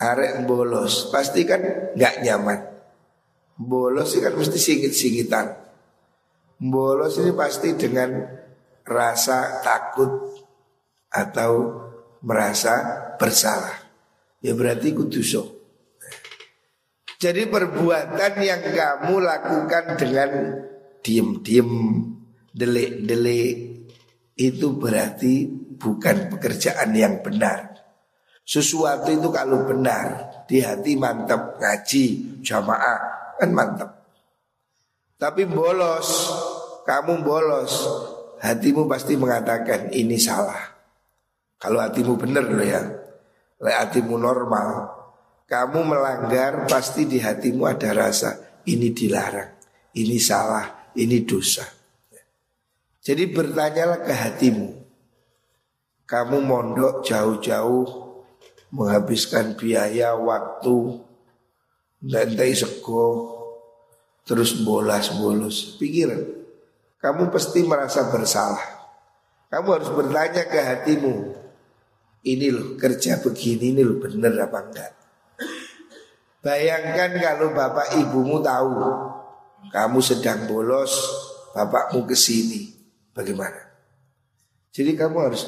arek 0.00 0.48
bolos 0.48 1.12
pasti 1.12 1.44
kan 1.44 1.92
nggak 1.92 2.14
nyaman. 2.24 2.60
Bolos 3.60 4.16
kan 4.16 4.32
mesti 4.32 4.56
singit-singitan. 4.56 5.52
Bolos 6.56 7.20
ini 7.20 7.36
pasti 7.36 7.76
dengan 7.76 8.24
rasa 8.88 9.60
takut 9.60 10.32
atau 11.12 11.52
merasa 12.24 12.74
bersalah. 13.20 13.76
Ya 14.40 14.56
berarti 14.56 14.96
kuduso. 14.96 15.60
Jadi 17.20 17.52
perbuatan 17.52 18.32
yang 18.40 18.64
kamu 18.64 19.20
lakukan 19.20 19.84
dengan 20.00 20.30
diem-diem, 21.04 21.72
delik-delik 22.56 23.52
itu 24.40 24.66
berarti 24.72 25.44
bukan 25.76 26.32
pekerjaan 26.32 26.96
yang 26.96 27.20
benar. 27.20 27.69
Sesuatu 28.44 29.12
itu 29.14 29.28
kalau 29.30 29.62
benar 29.62 30.42
di 30.50 30.58
hati 30.58 30.98
mantap 30.98 31.60
ngaji 31.62 32.04
jamaah 32.42 33.00
kan 33.38 33.50
mantap. 33.54 33.90
Tapi 35.20 35.44
bolos, 35.44 36.08
kamu 36.88 37.20
bolos, 37.20 37.72
hatimu 38.40 38.88
pasti 38.88 39.20
mengatakan 39.20 39.92
ini 39.92 40.16
salah. 40.16 40.72
Kalau 41.60 41.76
hatimu 41.76 42.16
benar 42.16 42.48
loh 42.48 42.64
ya, 42.64 42.80
kalau 43.60 43.72
hatimu 43.84 44.16
normal, 44.16 44.68
kamu 45.44 45.84
melanggar 45.84 46.64
pasti 46.64 47.04
di 47.04 47.20
hatimu 47.20 47.68
ada 47.68 47.92
rasa 47.92 48.64
ini 48.64 48.96
dilarang, 48.96 49.60
ini 49.92 50.16
salah, 50.16 50.88
ini 50.96 51.20
dosa. 51.20 51.68
Jadi 53.04 53.28
bertanyalah 53.28 54.00
ke 54.00 54.12
hatimu. 54.12 54.68
Kamu 56.08 56.36
mondok 56.40 57.04
jauh-jauh 57.04 57.99
menghabiskan 58.70 59.58
biaya, 59.58 60.14
waktu, 60.14 61.02
nanti 62.06 62.54
sego, 62.54 63.36
terus 64.24 64.62
bolas-bolos. 64.62 65.76
Pikiran, 65.76 66.22
kamu 67.02 67.30
pasti 67.34 67.66
merasa 67.66 68.08
bersalah. 68.10 68.62
Kamu 69.50 69.68
harus 69.74 69.90
bertanya 69.90 70.46
ke 70.46 70.58
hatimu, 70.62 71.14
ini 72.22 72.46
loh 72.52 72.76
kerja 72.76 73.18
begini 73.18 73.74
ini 73.74 73.82
loh 73.82 73.98
bener 73.98 74.36
apa 74.38 74.58
enggak. 74.62 74.92
Bayangkan 76.40 77.20
kalau 77.20 77.52
bapak 77.52 78.00
ibumu 78.00 78.40
tahu 78.40 78.72
kamu 79.68 79.98
sedang 80.00 80.48
bolos, 80.48 80.92
bapakmu 81.52 82.08
ke 82.08 82.16
sini, 82.16 82.72
bagaimana? 83.12 83.60
Jadi 84.72 84.96
kamu 84.96 85.16
harus 85.20 85.44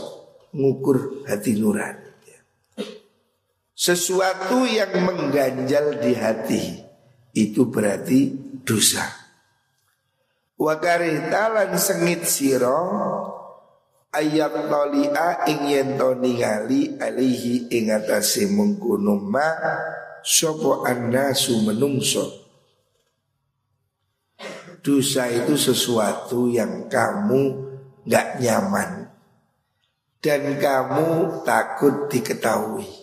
mengukur 0.52 1.24
hati 1.24 1.56
nurani. 1.56 2.11
Sesuatu 3.82 4.62
yang 4.62 4.94
mengganjal 4.94 5.98
di 5.98 6.14
hati 6.14 6.62
itu 7.34 7.66
berarti 7.66 8.30
dosa. 8.62 9.02
Wa 10.54 10.78
talan 10.78 11.74
sengit 11.74 12.22
siro 12.22 12.78
ayat 14.14 14.70
tolia 14.70 15.42
ing 15.50 15.66
yen 15.66 15.98
to 15.98 16.14
ningali 16.14 16.94
alihi 16.94 17.74
ing 17.74 17.90
atase 17.90 18.46
ma 18.46 19.50
sapa 20.22 20.86
annasu 20.86 21.66
menungso 21.66 22.38
Dosa 24.78 25.26
itu 25.26 25.58
sesuatu 25.58 26.46
yang 26.46 26.86
kamu 26.86 27.42
nggak 28.06 28.28
nyaman 28.38 29.10
dan 30.22 30.54
kamu 30.62 31.42
takut 31.42 32.06
diketahui. 32.06 33.01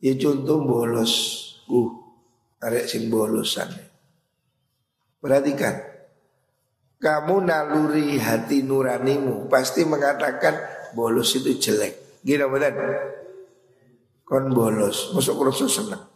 Ya 0.00 0.16
contoh 0.16 0.64
bolos, 0.64 1.12
uh, 1.68 1.90
arek 2.64 2.88
sing 2.88 3.12
bolosan. 3.12 3.68
Perhatikan, 5.20 5.76
kamu 6.96 7.44
naluri 7.44 8.16
hati 8.16 8.64
nuranimu 8.64 9.48
pasti 9.52 9.84
mengatakan 9.84 10.56
bolos 10.96 11.36
itu 11.36 11.56
jelek. 11.60 12.24
Gila 12.24 12.48
benar? 12.48 12.72
Kon 14.24 14.52
bolos, 14.52 15.12
masuk 15.12 15.36
kursus 15.36 15.80
senang. 15.80 16.08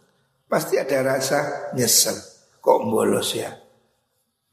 Pasti 0.49 0.81
ada 0.81 1.16
rasa 1.16 1.73
nyesel. 1.77 2.16
Kok 2.61 2.88
bolos 2.88 3.37
ya? 3.37 3.53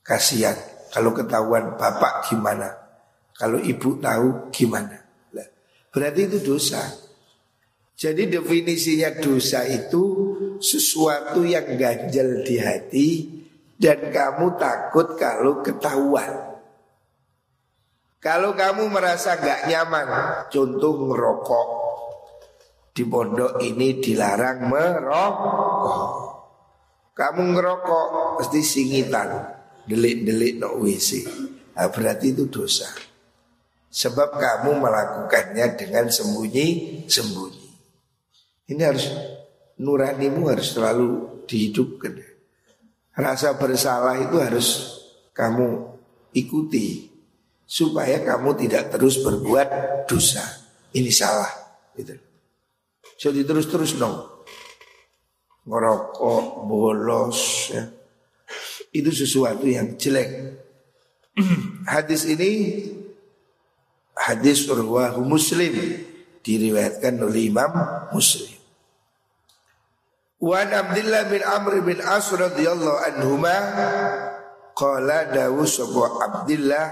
Kasihan. 0.03 0.55
Kalau 0.91 1.15
ketahuan 1.15 1.79
bapak 1.79 2.27
gimana? 2.27 2.67
Kalau 3.31 3.55
ibu 3.63 3.95
tahu 3.95 4.51
gimana? 4.51 4.99
Berarti 5.91 6.21
itu 6.27 6.39
dosa. 6.39 6.79
Jadi 8.01 8.33
definisinya 8.33 9.13
dosa 9.21 9.61
itu 9.61 10.33
sesuatu 10.57 11.45
yang 11.45 11.77
ganjel 11.77 12.41
di 12.41 12.57
hati 12.57 13.09
dan 13.77 14.09
kamu 14.09 14.57
takut 14.57 15.13
kalau 15.21 15.61
ketahuan. 15.61 16.57
Kalau 18.17 18.57
kamu 18.57 18.89
merasa 18.89 19.37
gak 19.37 19.69
nyaman, 19.69 20.09
contoh 20.49 21.13
merokok, 21.13 21.69
di 22.89 23.05
pondok 23.05 23.61
ini 23.61 24.01
dilarang 24.01 24.65
merokok. 24.65 26.09
Kamu 27.13 27.53
ngerokok 27.53 28.41
pasti 28.41 28.65
singitan, 28.65 29.45
delik-delik 29.85 30.57
no 30.57 30.73
WC. 30.81 31.21
Nah, 31.77 31.85
berarti 31.93 32.33
itu 32.33 32.49
dosa. 32.49 32.89
Sebab 33.93 34.41
kamu 34.41 34.81
melakukannya 34.81 35.77
dengan 35.77 36.09
sembunyi-sembunyi. 36.09 37.60
Ini 38.71 38.81
harus 38.87 39.11
nuranimu 39.83 40.47
harus 40.47 40.71
selalu 40.71 41.07
dihidupkan. 41.43 42.15
Rasa 43.11 43.59
bersalah 43.59 44.15
itu 44.23 44.39
harus 44.39 44.67
kamu 45.35 45.91
ikuti 46.31 47.11
supaya 47.67 48.23
kamu 48.23 48.55
tidak 48.55 48.95
terus 48.95 49.19
berbuat 49.19 49.67
dosa. 50.07 50.43
Ini 50.95 51.11
salah, 51.11 51.51
gitu. 51.99 52.15
Jadi 53.19 53.43
terus-terus 53.43 53.99
dong. 53.99 54.23
Ngerokok, 55.67 56.67
bolos 56.67 57.71
ya. 57.75 57.83
Itu 58.91 59.11
sesuatu 59.11 59.67
yang 59.67 59.99
jelek. 59.99 60.59
hadis 61.95 62.27
ini 62.27 62.51
hadis 64.19 64.67
urwahu 64.67 65.23
muslim 65.23 65.71
diriwayatkan 66.43 67.21
oleh 67.21 67.47
Imam 67.47 67.71
Muslim. 68.11 68.60
Wan 70.41 70.73
Abdullah 70.73 71.29
bin 71.29 71.45
Amr 71.45 71.85
bin 71.85 72.01
As 72.01 72.33
radhiyallahu 72.33 72.97
anhuma 73.13 73.55
qala 74.73 75.29
dawu 75.29 75.69
sapa 75.69 76.03
Abdullah 76.17 76.87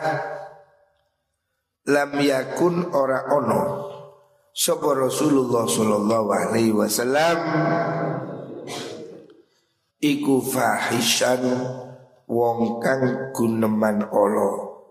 lam 1.90 2.12
yakun 2.22 2.94
ora 2.94 3.26
ono 3.34 3.90
Sapa 4.60 4.92
Rasulullah 4.92 5.64
sallallahu 5.70 6.28
alaihi 6.36 6.76
wasallam 6.76 7.38
iku 10.04 10.44
fahishan 10.44 11.48
wong 12.28 12.84
kang 12.84 13.32
guneman 13.32 14.04
Allah. 14.10 14.84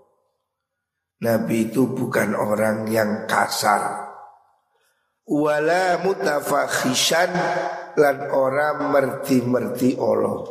Nabi 1.18 1.68
itu 1.68 1.90
bukan 1.90 2.32
orang 2.32 2.86
yang 2.88 3.26
kasar. 3.28 4.08
Wala 5.28 6.00
mutafakhishan 6.00 7.28
lan 7.98 8.30
orang 8.30 8.88
merti-merti 8.94 9.98
Allah. 9.98 10.46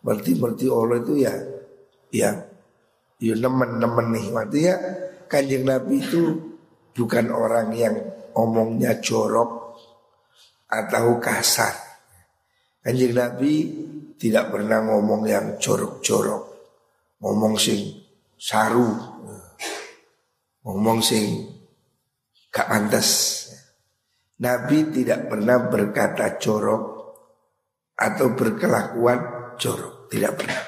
Merti-merti 0.00 0.66
Allah 0.66 0.96
itu 1.04 1.14
ya 1.20 1.34
ya 2.10 2.30
ya 3.20 3.34
nemen-nemen 3.36 4.06
nih. 4.16 4.26
Artinya 4.32 4.74
kanjeng 5.28 5.68
Nabi 5.68 6.00
itu 6.00 6.22
bukan 6.96 7.28
orang 7.30 7.70
yang 7.76 7.94
omongnya 8.34 8.98
jorok 8.98 9.76
atau 10.66 11.20
kasar. 11.20 11.76
Kanjeng 12.80 13.12
Nabi 13.12 13.52
tidak 14.16 14.52
pernah 14.52 14.80
ngomong 14.84 15.22
yang 15.28 15.46
jorok-jorok. 15.60 16.42
Ngomong 17.20 17.56
sing 17.60 18.00
saru. 18.40 18.88
Ngomong 20.64 21.00
sing 21.00 21.44
gak 22.52 22.68
pantas. 22.68 23.39
Nabi 24.40 24.88
tidak 24.88 25.28
pernah 25.28 25.68
berkata 25.68 26.40
jorok 26.40 26.84
atau 27.92 28.26
berkelakuan 28.32 29.52
jorok. 29.60 30.08
Tidak 30.08 30.32
pernah. 30.32 30.60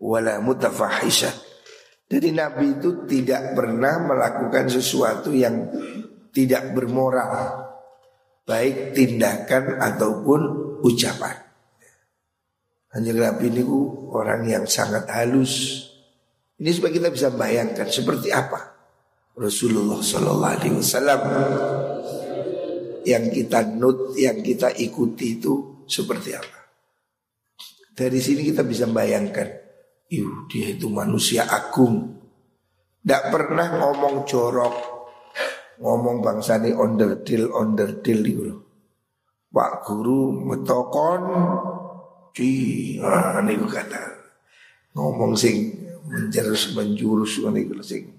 Wala 0.00 0.40
mutafahishan. 0.40 1.34
Jadi 2.08 2.32
Nabi 2.32 2.80
itu 2.80 3.04
tidak 3.04 3.52
pernah 3.52 4.00
melakukan 4.00 4.72
sesuatu 4.72 5.28
yang 5.36 5.68
tidak 6.32 6.72
bermoral 6.72 7.68
baik 8.48 8.96
tindakan 8.96 9.76
ataupun 9.76 10.40
ucapan. 10.80 11.36
Hanya 12.96 13.12
Nabi 13.12 13.52
ini 13.52 13.62
orang 14.08 14.48
yang 14.48 14.64
sangat 14.64 15.04
halus. 15.12 15.84
Ini 16.56 16.72
supaya 16.72 16.96
kita 16.96 17.12
bisa 17.12 17.28
bayangkan 17.28 17.86
seperti 17.86 18.32
apa 18.32 18.78
Rasulullah 19.38 20.02
Shallallahu 20.02 20.54
Alaihi 20.58 20.74
Wasallam 20.82 21.20
yang 23.08 23.32
kita 23.32 23.64
nut, 23.64 24.12
yang 24.20 24.44
kita 24.44 24.68
ikuti 24.76 25.40
itu 25.40 25.84
seperti 25.88 26.36
apa. 26.36 26.58
Dari 27.96 28.20
sini 28.20 28.44
kita 28.44 28.62
bisa 28.62 28.84
bayangkan, 28.84 29.48
Yuh, 30.12 30.44
dia 30.48 30.76
itu 30.76 30.92
manusia 30.92 31.48
agung. 31.48 32.20
Tidak 33.00 33.22
pernah 33.32 33.68
ngomong 33.80 34.28
jorok, 34.28 34.76
ngomong 35.80 36.20
bangsa 36.20 36.60
ini 36.60 36.76
onderdil 36.76 37.48
onderdil 37.48 38.20
itu 38.24 38.42
loh. 38.44 38.60
Pak 39.48 39.88
guru 39.88 40.44
metokon 40.44 41.22
ci 42.36 42.50
ah 43.00 43.40
niku 43.40 43.64
kata 43.64 44.04
ngomong 44.92 45.32
sing 45.32 45.72
menjerus 46.04 46.76
menjurus 46.76 47.40
niku 47.48 47.80
sing 47.80 48.12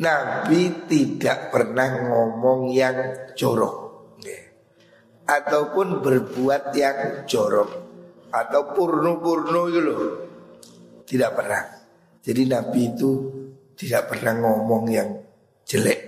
Nabi 0.00 0.88
tidak 0.88 1.52
pernah 1.52 2.08
ngomong 2.08 2.72
yang 2.72 3.30
jorok. 3.36 3.76
Ataupun 5.28 6.00
berbuat 6.00 6.72
yang 6.72 7.28
jorok. 7.28 7.70
Atau 8.32 8.72
purno-purno 8.72 9.68
itu 9.68 9.80
loh. 9.84 10.00
Tidak 11.04 11.30
pernah. 11.36 11.62
Jadi 12.24 12.42
Nabi 12.48 12.80
itu 12.96 13.10
tidak 13.76 14.16
pernah 14.16 14.40
ngomong 14.40 14.84
yang 14.88 15.08
jelek. 15.68 16.00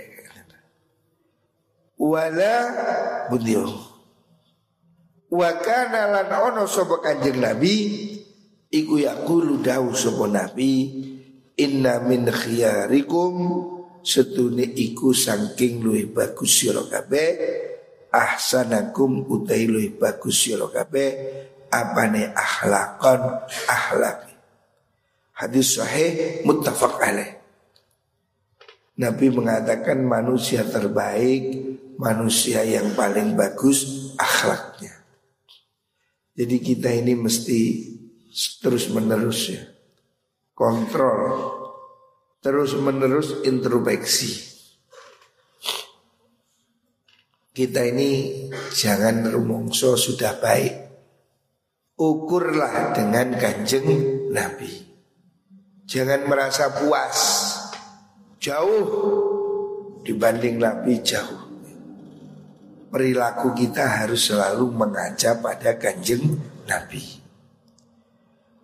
Wala 2.01 2.55
bundio. 3.31 3.63
Wa 5.31 5.51
lan 5.93 6.29
ono 6.33 6.65
sapa 6.67 6.99
Kanjeng 6.99 7.39
Nabi? 7.39 7.77
Iku 8.73 8.97
yaqulu 8.97 9.61
dawu 9.61 9.93
sapa 9.93 10.27
Nabi 10.33 10.73
inna 11.61 12.01
min 12.03 12.27
khiyarikum 12.27 13.33
setune 14.03 14.67
iku 14.67 15.15
saking 15.15 15.83
luwih 15.83 16.11
bagus 16.11 16.63
sira 16.63 16.83
kabeh 16.83 17.29
ahsanakum 18.11 19.25
utai 19.31 19.71
luwih 19.71 19.95
bagus 19.95 20.47
sira 20.47 20.67
kabeh 20.69 21.11
apane 21.71 22.35
akhlakon 22.35 23.23
akhlak 23.71 24.29
hadis 25.39 25.79
sahih 25.79 26.43
muttafaq 26.45 26.99
alaih 26.99 27.43
Nabi 28.93 29.33
mengatakan 29.33 30.05
manusia 30.05 30.69
terbaik, 30.69 31.57
manusia 31.97 32.61
yang 32.61 32.93
paling 32.93 33.33
bagus 33.33 34.13
akhlaknya. 34.21 34.93
Jadi 36.37 36.57
kita 36.61 36.93
ini 36.93 37.17
mesti 37.17 37.61
terus 38.61 38.93
menerus 38.93 39.49
ya 39.49 39.65
kontrol, 40.53 41.62
terus 42.43 42.75
menerus 42.75 43.47
introspeksi. 43.47 44.51
Kita 47.53 47.87
ini 47.87 48.43
jangan 48.75 49.31
rumongso 49.31 49.95
sudah 49.95 50.43
baik. 50.43 50.75
Ukurlah 51.95 52.91
dengan 52.97 53.39
kanjeng 53.39 53.87
Nabi. 54.35 54.73
Jangan 55.87 56.27
merasa 56.27 56.73
puas 56.73 57.19
jauh 58.43 58.83
dibanding 60.03 60.59
Nabi 60.59 60.99
jauh. 61.05 61.53
Perilaku 62.91 63.55
kita 63.55 64.01
harus 64.03 64.33
selalu 64.33 64.73
mengaca 64.73 65.39
pada 65.39 65.79
kanjeng 65.79 66.41
Nabi. 66.67 67.22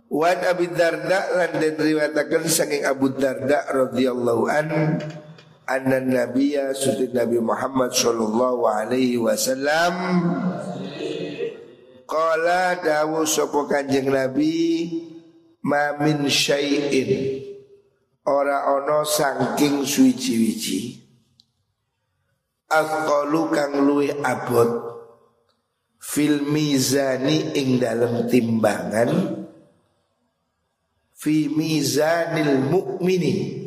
Wan 0.08 0.40
Abi 0.40 0.72
Darda 0.72 1.36
lan 1.36 1.60
den 1.60 1.76
riwayataken 1.76 2.48
saking 2.48 2.80
Abu 2.88 3.12
Darda 3.12 3.68
radhiyallahu 3.68 4.48
an 4.48 4.68
anna 5.68 6.00
nabiyya 6.00 6.72
sunnah 6.72 7.12
Nabi 7.12 7.36
Muhammad 7.44 7.92
sallallahu 7.92 8.64
alaihi 8.64 9.20
wasallam 9.20 9.92
qala 12.08 12.80
dawu 12.80 13.28
sapa 13.28 13.68
Kanjeng 13.68 14.08
Nabi 14.08 14.88
ma 15.60 15.92
min 16.00 16.24
syai'in. 16.24 17.44
Ora 18.28 18.64
ana 18.76 19.08
saking 19.08 19.88
suci-wici 19.88 21.00
Aqalu 22.68 23.48
kang 23.48 23.80
luwih 23.88 24.20
abot 24.20 24.68
fil 25.96 26.44
mizani 26.44 27.56
ing 27.56 27.80
dalam 27.80 28.28
timbangan 28.28 29.37
fi 31.18 31.50
mizanil 31.50 32.62
mukmini 32.70 33.66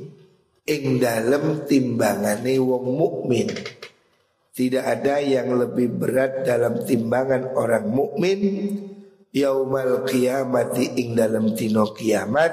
ing 0.64 1.04
dalam 1.04 1.68
timbangane 1.68 2.56
wong 2.56 2.86
mukmin. 2.96 3.52
Tidak 4.52 4.84
ada 4.84 5.20
yang 5.20 5.56
lebih 5.56 5.96
berat 5.96 6.48
dalam 6.48 6.84
timbangan 6.84 7.56
orang 7.56 7.88
mukmin. 7.92 8.40
Yaumal 9.32 10.04
qiyamati 10.04 11.00
ing 11.00 11.16
dalam 11.16 11.56
tino 11.56 11.96
kiamat. 11.96 12.52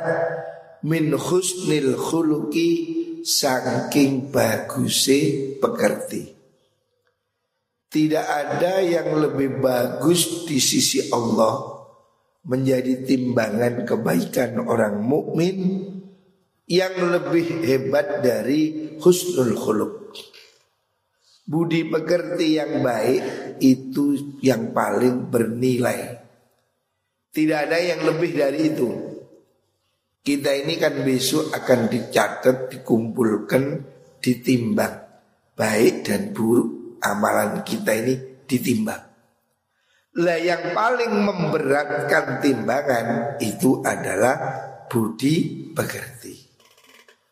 Min 0.86 1.10
husnil 1.10 1.98
khuluki 1.98 2.70
saking 3.26 4.30
baguse 4.30 5.54
pekerti. 5.58 6.38
Tidak 7.88 8.26
ada 8.30 8.78
yang 8.78 9.18
lebih 9.18 9.58
bagus 9.58 10.46
di 10.46 10.62
sisi 10.62 11.10
Allah 11.10 11.77
menjadi 12.48 13.04
timbangan 13.04 13.84
kebaikan 13.84 14.58
orang 14.64 15.04
mukmin 15.04 15.84
yang 16.64 16.96
lebih 16.96 17.62
hebat 17.64 18.24
dari 18.24 18.92
husnul 18.98 19.52
khuluq. 19.52 19.94
Budi 21.48 21.88
pekerti 21.88 22.60
yang 22.60 22.84
baik 22.84 23.56
itu 23.60 24.36
yang 24.44 24.72
paling 24.72 25.32
bernilai. 25.32 26.20
Tidak 27.32 27.58
ada 27.68 27.78
yang 27.80 28.04
lebih 28.04 28.36
dari 28.36 28.60
itu. 28.68 28.88
Kita 30.20 30.52
ini 30.52 30.76
kan 30.76 31.04
besok 31.04 31.52
akan 31.56 31.88
dicatat, 31.88 32.68
dikumpulkan, 32.68 33.80
ditimbang 34.20 35.08
baik 35.58 36.06
dan 36.06 36.30
buruk 36.30 37.02
amalan 37.02 37.66
kita 37.66 37.90
ini 37.98 38.14
ditimbang. 38.46 39.07
Lah 40.18 40.38
yang 40.38 40.74
paling 40.74 41.14
memberatkan 41.14 42.42
timbangan 42.42 43.38
itu 43.38 43.78
adalah 43.86 44.36
budi 44.90 45.70
pekerti. 45.70 46.34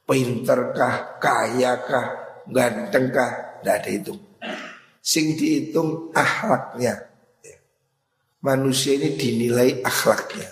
Pinterkah, 0.06 1.18
kayakah, 1.18 2.06
gantengkah, 2.46 3.58
tidak 3.58 3.76
ada 3.82 3.90
itu. 3.90 4.14
Sing 5.02 5.34
dihitung 5.34 6.14
akhlaknya. 6.14 7.10
Manusia 8.46 8.94
ini 8.94 9.18
dinilai 9.18 9.82
akhlaknya, 9.82 10.46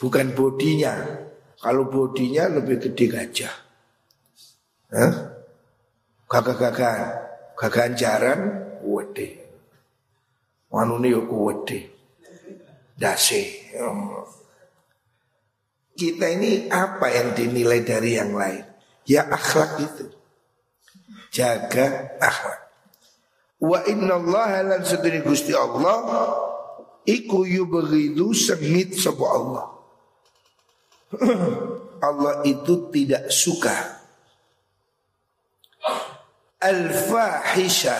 bukan 0.00 0.32
bodinya. 0.32 0.96
Kalau 1.60 1.92
bodinya 1.92 2.48
lebih 2.48 2.88
gede 2.88 3.04
gajah. 3.12 3.54
Hah? 4.96 5.12
Gagah-gagahan 6.24 7.02
keganjaran 7.56 8.40
wede. 8.84 9.43
Manune 10.74 11.14
yo 11.14 11.22
wede. 11.30 11.94
Dase. 12.98 13.70
Kita 15.94 16.26
ini 16.26 16.66
apa 16.66 17.06
yang 17.14 17.38
dinilai 17.38 17.86
dari 17.86 18.18
yang 18.18 18.34
lain? 18.34 18.66
Ya 19.06 19.30
akhlak 19.30 19.78
itu. 19.78 20.10
Jaga 21.30 22.18
akhlak. 22.18 22.60
Wa 23.62 23.86
inna 23.86 24.18
Allah 24.18 24.74
lan 24.74 24.82
sedini 24.82 25.22
Gusti 25.22 25.54
Allah 25.54 26.02
iku 27.06 27.46
yubghidu 27.46 28.34
sengit 28.34 28.98
sapa 28.98 29.26
Allah. 29.30 29.66
Allah 32.10 32.42
itu 32.42 32.90
tidak 32.90 33.30
suka 33.30 34.02
al-fahisha 36.64 37.96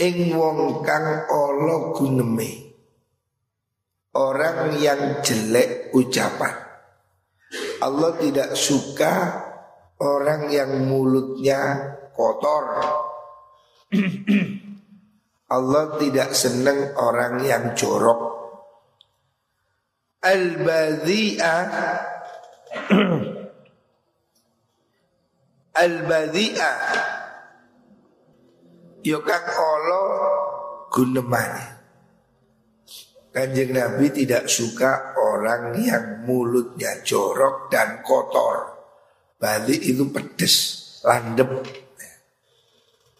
ing 0.00 0.32
wong 0.32 0.80
kang 0.80 1.28
ala 1.28 1.92
guneme. 1.92 2.72
Orang 4.16 4.80
yang 4.80 5.22
jelek 5.22 5.94
ucapan. 5.94 6.56
Allah 7.78 8.18
tidak 8.18 8.58
suka 8.58 9.14
orang 10.02 10.50
yang 10.50 10.88
mulutnya 10.88 11.94
kotor. 12.16 12.64
Allah 15.54 15.84
tidak 16.00 16.34
senang 16.34 16.96
orang 16.98 17.42
yang 17.46 17.64
jorok. 17.78 18.38
Al-badhi'ah 20.20 21.70
al-badhi'ah 25.84 26.76
yo 29.04 29.18
kang 29.24 29.46
Allah 29.46 30.06
gunemane. 30.92 31.66
Kanjeng 33.30 33.70
Nabi 33.70 34.10
tidak 34.10 34.50
suka 34.50 35.14
orang 35.14 35.78
yang 35.78 36.26
mulutnya 36.26 36.98
jorok 37.06 37.70
dan 37.70 38.02
kotor. 38.02 38.74
Bali 39.38 39.78
itu 39.78 40.10
pedes, 40.10 40.54
landep. 41.06 41.62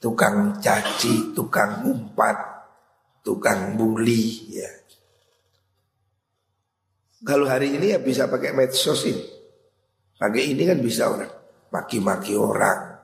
Tukang 0.03 0.59
caci, 0.59 1.31
tukang 1.31 1.87
umpat, 1.87 2.37
tukang 3.23 3.79
bully 3.79 4.51
ya. 4.51 4.71
Kalau 7.23 7.47
hari 7.47 7.79
ini 7.79 7.95
ya 7.95 8.01
bisa 8.03 8.27
pakai 8.27 8.51
medsos 8.51 9.07
ini. 9.07 9.23
Pakai 10.19 10.57
ini 10.57 10.67
kan 10.67 10.81
bisa 10.83 11.07
orang 11.07 11.41
maki-maki 11.71 12.35
orang, 12.35 12.99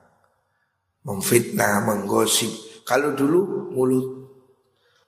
memfitnah, 1.07 1.87
menggosip, 1.87 2.51
kalau 2.87 3.11
dulu 3.11 3.67
mulut. 3.75 4.07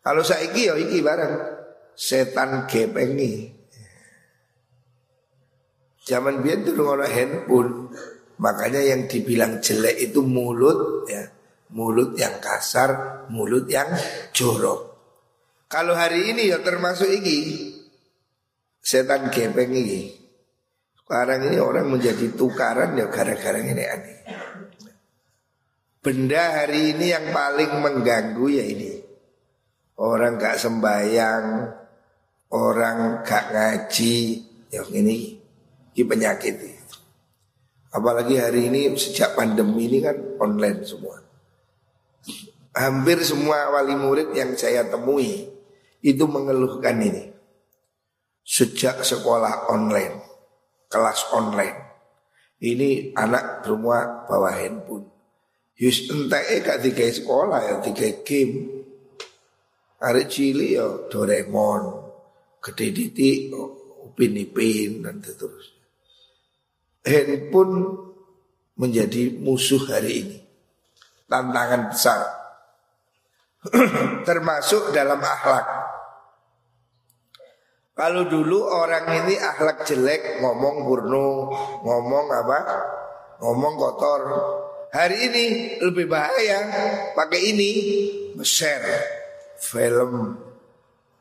Kalau 0.04 0.20
saya 0.20 0.52
iki 0.52 0.68
ya 0.68 0.76
iki 0.76 1.00
barang 1.00 1.34
setan 1.96 2.68
gepengi. 2.68 3.56
Zaman 6.04 6.44
biar 6.44 6.66
dulu 6.68 6.84
orang 7.00 7.12
handphone, 7.14 7.72
makanya 8.42 8.82
yang 8.84 9.08
dibilang 9.08 9.64
jelek 9.64 9.96
itu 9.96 10.20
mulut 10.26 11.08
ya, 11.08 11.24
mulut 11.72 12.18
yang 12.20 12.42
kasar, 12.44 13.24
mulut 13.32 13.70
yang 13.72 13.88
jorok. 14.36 14.90
Kalau 15.70 15.94
hari 15.94 16.34
ini 16.34 16.50
ya 16.50 16.60
termasuk 16.66 17.08
iki 17.08 17.38
setan 18.82 19.30
gepeng 19.30 19.70
ini. 19.70 20.18
Sekarang 20.98 21.46
ini 21.46 21.62
orang 21.62 21.94
menjadi 21.94 22.34
tukaran 22.34 22.98
ya 22.98 23.06
gara-gara 23.08 23.62
ini 23.62 23.86
aneh. 23.86 24.18
Benda 26.00 26.64
hari 26.64 26.96
ini 26.96 27.12
yang 27.12 27.36
paling 27.36 27.84
mengganggu 27.84 28.48
ya 28.48 28.64
ini. 28.64 29.04
Orang 30.00 30.40
gak 30.40 30.56
sembayang 30.56 31.76
Orang 32.56 33.28
gak 33.28 33.52
ngaji. 33.52 34.16
Ya 34.72 34.88
ini 34.96 35.36
Ini 35.92 36.04
penyakit 36.08 36.56
Apalagi 37.92 38.40
hari 38.40 38.72
ini 38.72 38.96
sejak 38.96 39.36
pandemi 39.36 39.92
ini 39.92 40.00
kan 40.00 40.16
online 40.40 40.88
semua. 40.88 41.20
Hampir 42.80 43.20
semua 43.20 43.68
wali 43.76 44.00
murid 44.00 44.32
yang 44.32 44.56
saya 44.56 44.88
temui 44.88 45.52
Itu 46.00 46.32
mengeluhkan 46.32 46.96
ini. 46.96 47.28
Sejak 48.48 49.04
sekolah 49.04 49.68
online 49.68 50.16
Kelas 50.88 51.28
online 51.36 51.76
Ini 52.64 53.12
anak 53.20 53.68
semua 53.68 54.24
bawa 54.24 54.56
handphone 54.56 55.19
Yus 55.80 56.12
enteke 56.12 56.60
gak 56.60 56.84
tiga 56.84 57.08
sekolah 57.08 57.60
ya 57.64 57.76
tiga 57.80 58.08
game. 58.28 58.84
Arek 60.00 60.28
cili 60.32 60.76
ya 60.76 61.08
Doraemon, 61.08 61.84
gede 62.64 62.92
titik, 62.92 63.52
Upin 64.04 64.36
Ipin 64.36 65.04
dan 65.04 65.20
seterusnya. 65.24 65.84
Handphone 67.04 67.96
menjadi 68.80 69.40
musuh 69.40 69.80
hari 69.88 70.24
ini. 70.24 70.40
Tantangan 71.28 71.92
besar. 71.92 72.22
Termasuk 74.28 74.96
dalam 74.96 75.20
akhlak. 75.20 75.68
Kalau 77.96 78.24
dulu 78.32 78.64
orang 78.64 79.12
ini 79.24 79.36
akhlak 79.36 79.84
jelek, 79.84 80.40
ngomong 80.40 80.88
burno, 80.88 81.52
ngomong 81.84 82.26
apa? 82.32 82.60
Ngomong 83.44 83.74
kotor, 83.76 84.22
Hari 84.90 85.18
ini 85.30 85.46
lebih 85.86 86.10
bahaya 86.10 86.66
pakai 87.14 87.54
ini 87.54 87.72
share 88.42 88.90
film 89.62 90.34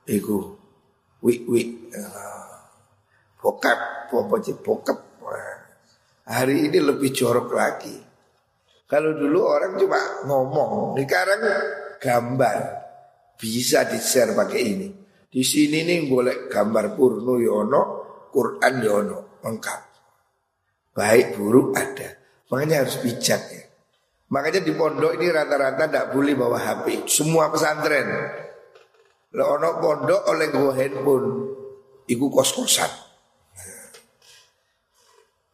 iku 0.09 0.57
wik 1.20 1.44
wik 1.44 1.70
bokap, 3.37 4.09
popoje 4.09 4.57
bokap. 4.57 5.04
hari 6.28 6.68
ini 6.68 6.81
lebih 6.81 7.12
jorok 7.12 7.48
lagi. 7.52 7.96
Kalau 8.88 9.12
dulu 9.16 9.44
orang 9.44 9.76
cuma 9.76 10.00
ngomong, 10.24 10.96
sekarang 11.00 11.40
gambar 12.00 12.59
bisa 13.37 13.85
di 13.85 14.00
share 14.00 14.33
pakai 14.33 14.61
ini. 14.64 14.88
Di 15.28 15.44
sini 15.44 15.85
nih 15.85 16.09
boleh 16.09 16.48
gambar 16.48 16.96
Purno 16.96 17.37
Yono, 17.37 17.83
Quran 18.33 18.74
Yono 18.81 19.18
lengkap. 19.44 19.81
Baik 20.96 21.37
buruk 21.37 21.76
ada. 21.76 22.17
Makanya 22.49 22.85
harus 22.85 22.97
bijak 23.05 23.43
ya. 23.53 23.65
Makanya 24.29 24.61
di 24.61 24.73
pondok 24.77 25.17
ini 25.17 25.33
rata-rata 25.33 25.89
tidak 25.89 26.07
boleh 26.13 26.37
bawa 26.37 26.61
HP. 26.61 27.09
Semua 27.09 27.49
pesantren. 27.49 28.09
Ono 29.33 29.71
pondok 29.81 30.29
oleh 30.29 30.49
gua 30.53 30.73
handphone. 30.77 31.29
Iku 32.09 32.33
kos-kosan. 32.33 32.89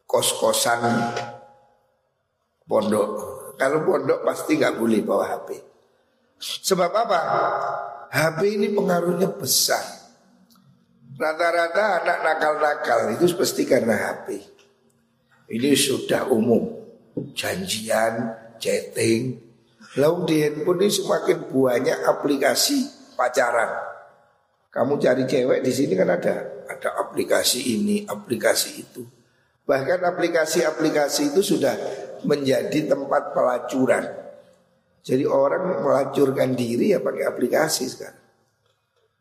Kos-kosan 0.07 0.83
pondok. 2.67 3.11
Kalau 3.55 3.87
pondok 3.87 4.27
pasti 4.27 4.59
nggak 4.59 4.75
boleh 4.79 5.01
bawa 5.07 5.39
HP. 5.39 5.49
Sebab 6.43 6.91
apa? 6.91 7.21
HP 8.11 8.59
ini 8.59 8.75
pengaruhnya 8.75 9.31
besar. 9.35 9.83
Rata-rata 11.15 12.03
anak 12.03 12.19
nakal-nakal 12.27 13.01
itu 13.15 13.31
pasti 13.39 13.63
karena 13.63 13.95
HP. 13.95 14.43
Ini 15.55 15.71
sudah 15.79 16.27
umum. 16.35 16.74
Janjian, 17.15 18.35
chatting. 18.59 19.39
Lalu 19.95 20.19
di 20.27 20.37
handphone 20.43 20.83
ini 20.83 20.91
semakin 20.91 21.39
banyak 21.47 21.99
aplikasi 22.03 22.79
pacaran. 23.15 23.71
Kamu 24.75 24.99
cari 24.99 25.23
cewek 25.23 25.63
di 25.63 25.71
sini 25.71 25.95
kan 25.95 26.11
ada 26.11 26.67
ada 26.67 26.91
aplikasi 26.99 27.79
ini, 27.79 28.03
aplikasi 28.03 28.71
itu. 28.83 29.07
Bahkan 29.65 30.03
aplikasi-aplikasi 30.03 31.31
itu 31.31 31.41
sudah 31.41 31.75
menjadi 32.27 32.91
tempat 32.91 33.33
pelacuran. 33.33 34.05
Jadi 35.05 35.25
orang 35.29 35.85
melacurkan 35.85 36.57
diri 36.57 36.97
ya 36.97 36.99
pakai 36.99 37.25
aplikasi 37.29 37.85
sekarang. 37.87 38.25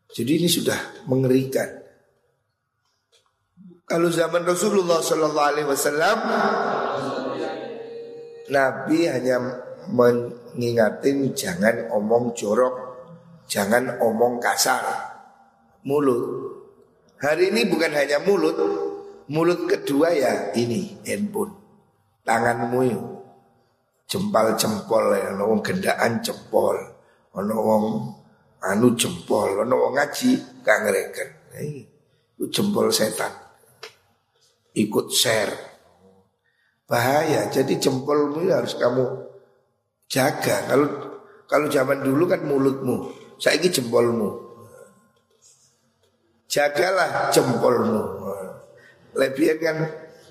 Jadi 0.09 0.31
ini 0.41 0.49
sudah 0.49 1.05
mengerikan. 1.05 1.83
Kalau 3.83 4.09
zaman 4.09 4.41
Rasulullah 4.47 5.03
Sallallahu 5.03 5.49
Alaihi 5.53 5.67
Wasallam 5.67 6.17
Nabi 8.51 9.07
hanya 9.07 9.39
mengingatin 9.87 11.31
jangan 11.31 11.87
omong 11.95 12.35
jorok, 12.35 12.75
jangan 13.47 14.03
omong 14.03 14.43
kasar, 14.43 14.83
mulut. 15.87 16.51
Hari 17.23 17.55
ini 17.55 17.63
bukan 17.71 17.95
hanya 17.95 18.19
mulut, 18.19 18.59
mulut 19.31 19.63
kedua 19.63 20.11
ya 20.11 20.51
ini 20.59 20.99
handphone, 21.07 21.55
tanganmu 22.27 22.79
ya, 22.83 22.99
jempal 24.11 24.59
jempol 24.59 25.15
ya, 25.15 25.31
ono 25.31 25.63
gendaan 25.63 26.19
jempol, 26.19 26.75
ono 27.31 27.55
wong 27.55 27.85
anu 28.59 28.91
jempol, 28.99 29.63
ono 29.63 29.87
wong 29.87 29.95
ngaji 29.95 30.59
gak 30.67 30.83
ngereken, 30.83 31.29
itu 31.63 32.43
jempol 32.51 32.91
setan, 32.91 33.31
ikut 34.75 35.07
share 35.15 35.72
bahaya. 36.87 37.47
Jadi 37.49 37.79
jempolmu 37.79 38.47
harus 38.51 38.75
kamu 38.75 39.05
jaga. 40.11 40.67
Kalau 40.67 40.87
kalau 41.47 41.67
zaman 41.69 42.01
dulu 42.01 42.23
kan 42.25 42.41
mulutmu, 42.43 43.11
saya 43.37 43.59
ini 43.59 43.69
jempolmu. 43.69 44.29
Jagalah 46.49 47.33
jempolmu. 47.33 48.03
Lebih 49.13 49.61
kan 49.61 49.77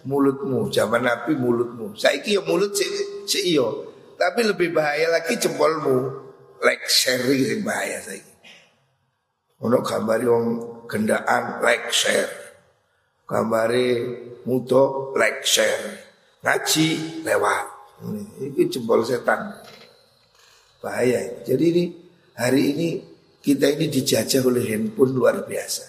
mulutmu, 0.07 0.71
zaman 0.71 1.07
Nabi 1.07 1.39
mulutmu. 1.39 1.95
Saya 1.95 2.19
ini 2.19 2.39
ya 2.39 2.43
mulut 2.43 2.75
si, 2.75 2.87
si 3.27 3.55
iyo. 3.55 3.91
Tapi 4.19 4.47
lebih 4.47 4.75
bahaya 4.75 5.11
lagi 5.11 5.39
jempolmu. 5.39 6.23
Like 6.63 6.87
share 6.87 7.27
yang 7.27 7.67
bahaya 7.67 7.99
saya. 7.99 8.23
Untuk 9.63 9.83
gambar 9.83 10.19
yang 10.23 10.47
gendaan 10.87 11.59
like 11.63 11.91
share. 11.91 12.31
Gambari 13.27 13.99
muto 14.47 15.15
like 15.19 15.43
share 15.47 16.12
ngaji 16.43 16.87
lewat. 17.23 17.67
Ini 18.43 18.63
jempol 18.67 19.07
setan. 19.07 19.63
Bahaya. 20.83 21.47
Jadi 21.47 21.65
ini 21.71 21.85
hari 22.35 22.75
ini 22.75 22.89
kita 23.39 23.71
ini 23.71 23.87
dijajah 23.87 24.43
oleh 24.43 24.67
handphone 24.67 25.15
luar 25.15 25.47
biasa. 25.47 25.87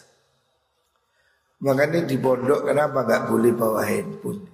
Makanya 1.66 2.06
di 2.06 2.18
pondok 2.22 2.70
kenapa 2.70 3.02
nggak 3.02 3.24
boleh 3.34 3.52
bawa 3.58 3.82
handphone? 3.82 4.46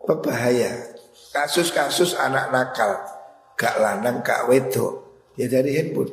Berbahaya. 0.00 0.96
Kasus-kasus 1.28 2.16
anak 2.16 2.48
nakal, 2.48 3.04
gak 3.52 3.76
lanang, 3.76 4.24
gak 4.24 4.48
wedok, 4.48 5.28
ya 5.36 5.44
dari 5.44 5.76
handphone. 5.76 6.08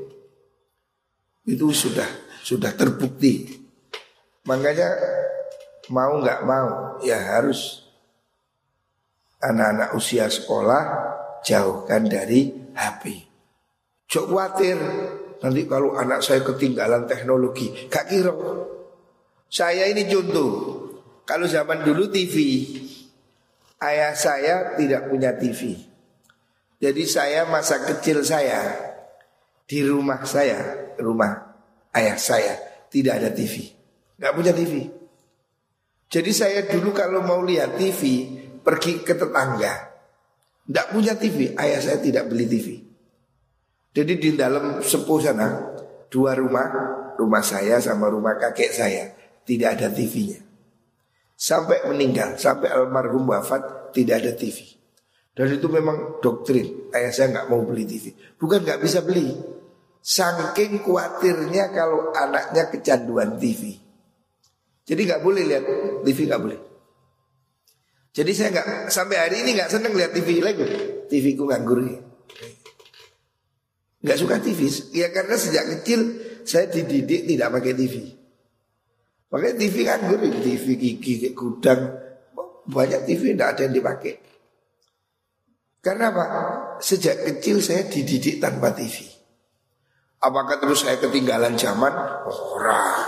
Itu 1.47 1.71
sudah 1.71 2.09
sudah 2.43 2.75
terbukti. 2.75 3.47
Makanya 4.43 4.91
mau 5.93 6.19
nggak 6.19 6.41
mau 6.43 6.99
ya 7.05 7.15
harus 7.15 7.84
anak-anak 9.41 9.89
usia 9.97 10.27
sekolah 10.31 10.83
jauhkan 11.45 12.07
dari 12.07 12.71
HP. 12.73 13.03
Jok 14.09 14.25
khawatir 14.31 14.77
nanti 15.41 15.61
kalau 15.69 15.93
anak 15.97 16.25
saya 16.25 16.41
ketinggalan 16.41 17.05
teknologi, 17.05 17.89
kak 17.91 18.09
kira. 18.09 18.33
Saya 19.45 19.87
ini 19.87 20.09
contoh, 20.09 20.51
kalau 21.23 21.45
zaman 21.45 21.85
dulu 21.85 22.09
TV, 22.09 22.65
ayah 23.79 24.13
saya 24.17 24.73
tidak 24.75 25.07
punya 25.07 25.37
TV. 25.37 25.77
Jadi 26.81 27.03
saya 27.07 27.47
masa 27.47 27.81
kecil 27.81 28.25
saya 28.25 28.61
di 29.65 29.79
rumah 29.85 30.21
saya, 30.27 30.91
rumah 30.99 31.55
ayah 31.95 32.17
saya 32.19 32.53
tidak 32.91 33.21
ada 33.21 33.29
TV, 33.31 33.71
nggak 34.19 34.33
punya 34.35 34.51
TV. 34.51 34.91
Jadi 36.05 36.31
saya 36.31 36.67
dulu 36.69 36.93
kalau 36.93 37.25
mau 37.25 37.41
lihat 37.41 37.79
TV 37.79 38.29
pergi 38.65 39.05
ke 39.05 39.13
tetangga. 39.13 39.93
Tidak 40.65 40.87
punya 40.89 41.13
TV, 41.13 41.53
ayah 41.53 41.77
saya 41.77 42.01
tidak 42.01 42.25
beli 42.25 42.49
TV. 42.49 42.81
Jadi 43.93 44.13
di 44.17 44.33
dalam 44.33 44.81
sepuh 44.81 45.19
sana, 45.21 45.77
dua 46.09 46.33
rumah, 46.33 46.67
rumah 47.21 47.45
saya 47.45 47.77
sama 47.77 48.09
rumah 48.09 48.33
kakek 48.35 48.73
saya, 48.73 49.13
tidak 49.45 49.77
ada 49.77 49.87
TV-nya. 49.93 50.41
Sampai 51.37 51.85
meninggal, 51.85 52.41
sampai 52.41 52.73
almarhum 52.73 53.29
wafat, 53.29 53.93
tidak 53.93 54.25
ada 54.25 54.33
TV. 54.33 54.73
Dan 55.35 55.53
itu 55.53 55.69
memang 55.69 56.17
doktrin, 56.19 56.89
ayah 56.97 57.13
saya 57.13 57.27
nggak 57.29 57.47
mau 57.53 57.61
beli 57.61 57.85
TV. 57.85 58.11
Bukan 58.35 58.65
nggak 58.65 58.81
bisa 58.81 59.05
beli, 59.05 59.31
saking 60.01 60.81
khawatirnya 60.81 61.69
kalau 61.71 62.09
anaknya 62.11 62.73
kecanduan 62.73 63.37
TV. 63.37 63.77
Jadi 64.85 65.01
nggak 65.05 65.21
boleh 65.21 65.43
lihat 65.45 65.63
TV 66.01 66.17
nggak 66.25 66.41
boleh. 66.41 66.59
Jadi 68.15 68.31
saya 68.31 68.47
nggak 68.55 68.67
sampai 68.87 69.17
hari 69.19 69.43
ini 69.43 69.59
nggak 69.59 69.67
seneng 69.67 69.91
lihat 69.91 70.15
TV 70.15 70.39
lagi. 70.39 70.63
TV 71.11 71.35
ku 71.35 71.51
nganggur. 71.51 71.83
Nggak 73.99 74.17
suka 74.23 74.39
TV. 74.39 74.71
Ya 74.95 75.11
karena 75.11 75.35
sejak 75.35 75.67
kecil 75.75 75.99
saya 76.47 76.71
dididik 76.71 77.27
tidak 77.27 77.59
pakai 77.59 77.75
TV. 77.75 78.15
Pakai 79.27 79.59
TV 79.59 79.75
nganggur, 79.83 80.19
TV 80.39 80.65
gigi, 80.79 81.35
gudang, 81.35 81.91
banyak 82.71 83.03
TV 83.03 83.35
tidak 83.35 83.59
ada 83.59 83.61
yang 83.67 83.75
dipakai. 83.75 84.13
Karena 85.83 86.09
apa? 86.15 86.25
Sejak 86.79 87.19
kecil 87.19 87.59
saya 87.59 87.83
dididik 87.83 88.39
tanpa 88.39 88.71
TV. 88.71 89.11
Apakah 90.23 90.57
terus 90.63 90.87
saya 90.87 90.97
ketinggalan 91.03 91.59
zaman? 91.59 91.91
Orang. 92.31 93.04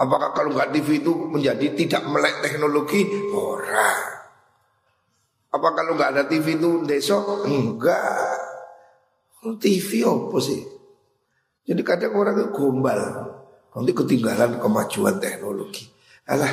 Apakah 0.00 0.32
kalau 0.32 0.56
nggak 0.56 0.72
TV 0.72 1.04
itu 1.04 1.12
menjadi 1.28 1.76
tidak 1.76 2.08
melek 2.08 2.40
teknologi? 2.40 3.04
Ora. 3.36 3.92
Apa 5.52 5.68
kalau 5.76 5.92
nggak 5.92 6.10
ada 6.16 6.24
TV 6.24 6.56
itu 6.56 6.80
besok? 6.88 7.44
Enggak. 7.44 8.40
TV 9.60 10.00
apa 10.08 10.38
sih? 10.40 10.64
Jadi 11.68 11.80
kadang 11.84 12.16
orang 12.16 12.40
itu 12.40 12.48
gombal. 12.48 13.00
Nanti 13.76 13.92
ketinggalan 13.92 14.56
kemajuan 14.56 15.20
teknologi. 15.20 15.84
Alah, 16.32 16.52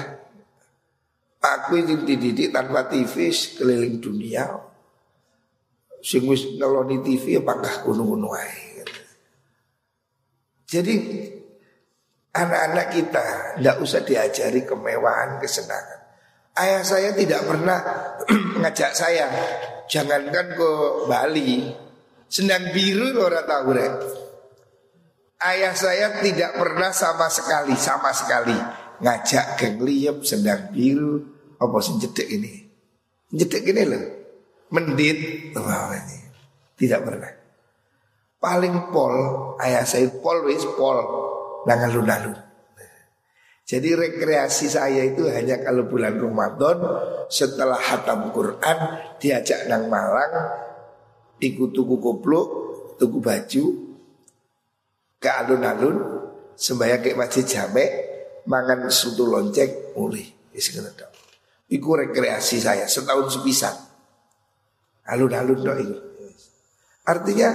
aku 1.39 1.79
ini 1.79 2.03
dididik 2.03 2.51
tanpa 2.51 2.91
TV 2.91 3.31
keliling 3.31 4.03
dunia. 4.03 4.43
Sing 6.03 6.27
wis 6.27 6.43
ngeloni 6.59 6.99
TV 6.99 7.39
apakah 7.39 7.83
gunung-gunung 7.87 8.35
Jadi 10.67 10.93
anak-anak 12.37 12.87
kita 12.93 13.25
tidak 13.57 13.77
usah 13.81 14.01
diajari 14.05 14.61
kemewahan, 14.61 15.41
kesenangan. 15.41 15.99
Ayah 16.57 16.81
saya 16.85 17.09
tidak 17.13 17.41
pernah 17.45 17.79
mengajak 18.57 18.93
saya, 18.93 19.29
jangankan 19.89 20.57
ke 20.57 20.69
Bali, 21.09 21.73
senang 22.29 22.73
biru 22.73 23.17
orang 23.17 23.45
tahu. 23.45 23.71
Ayah 25.37 25.73
saya 25.77 26.17
tidak 26.21 26.57
pernah 26.57 26.89
sama 26.93 27.29
sekali, 27.29 27.77
sama 27.77 28.09
sekali 28.09 28.57
ngajak 28.97 29.61
geng 29.61 29.77
liyep 29.85 30.25
sedang 30.25 30.73
biru 30.73 31.21
apa 31.57 31.77
sih 31.81 32.01
jedek 32.01 32.27
ini. 32.29 32.53
Jedek 33.33 33.63
ini 33.69 33.83
loh. 33.85 34.03
Mendit. 34.73 35.51
Wah, 35.57 35.93
ini. 35.93 36.17
Tidak 36.77 37.01
pernah. 37.01 37.31
Paling 38.37 38.93
pol 38.93 39.13
ayah 39.65 39.81
saya 39.81 40.13
pol 40.21 40.45
wis 40.45 40.61
pol 40.77 41.01
nang 41.65 41.79
alun-alun. 41.87 42.37
Jadi 43.67 43.89
rekreasi 43.99 44.71
saya 44.71 45.03
itu 45.03 45.27
hanya 45.27 45.59
kalau 45.59 45.91
bulan 45.91 46.15
Ramadan 46.15 46.77
setelah 47.27 47.75
hatam 47.75 48.31
Quran 48.31 48.77
diajak 49.19 49.67
nang 49.67 49.91
Malang 49.91 50.31
ikut 51.43 51.75
tuku 51.75 51.95
koplo, 51.99 52.41
tuku 52.95 53.19
baju 53.19 53.63
ke 55.19 55.29
alun-alun 55.29 55.95
sembahyang 56.55 57.01
ke 57.03 57.11
masjid 57.19 57.43
jamek 57.43 57.89
mangan 58.47 58.87
sutu 58.87 59.27
lonceng 59.27 59.93
mulai 59.99 60.23
isi 60.55 60.73
Iku 61.67 61.89
rekreasi 61.99 62.63
saya 62.63 62.87
setahun 62.87 63.35
sepisan. 63.35 63.75
Alun-alun 65.11 65.59
dong 65.59 65.79
itu. 65.83 65.97
Artinya 67.03 67.49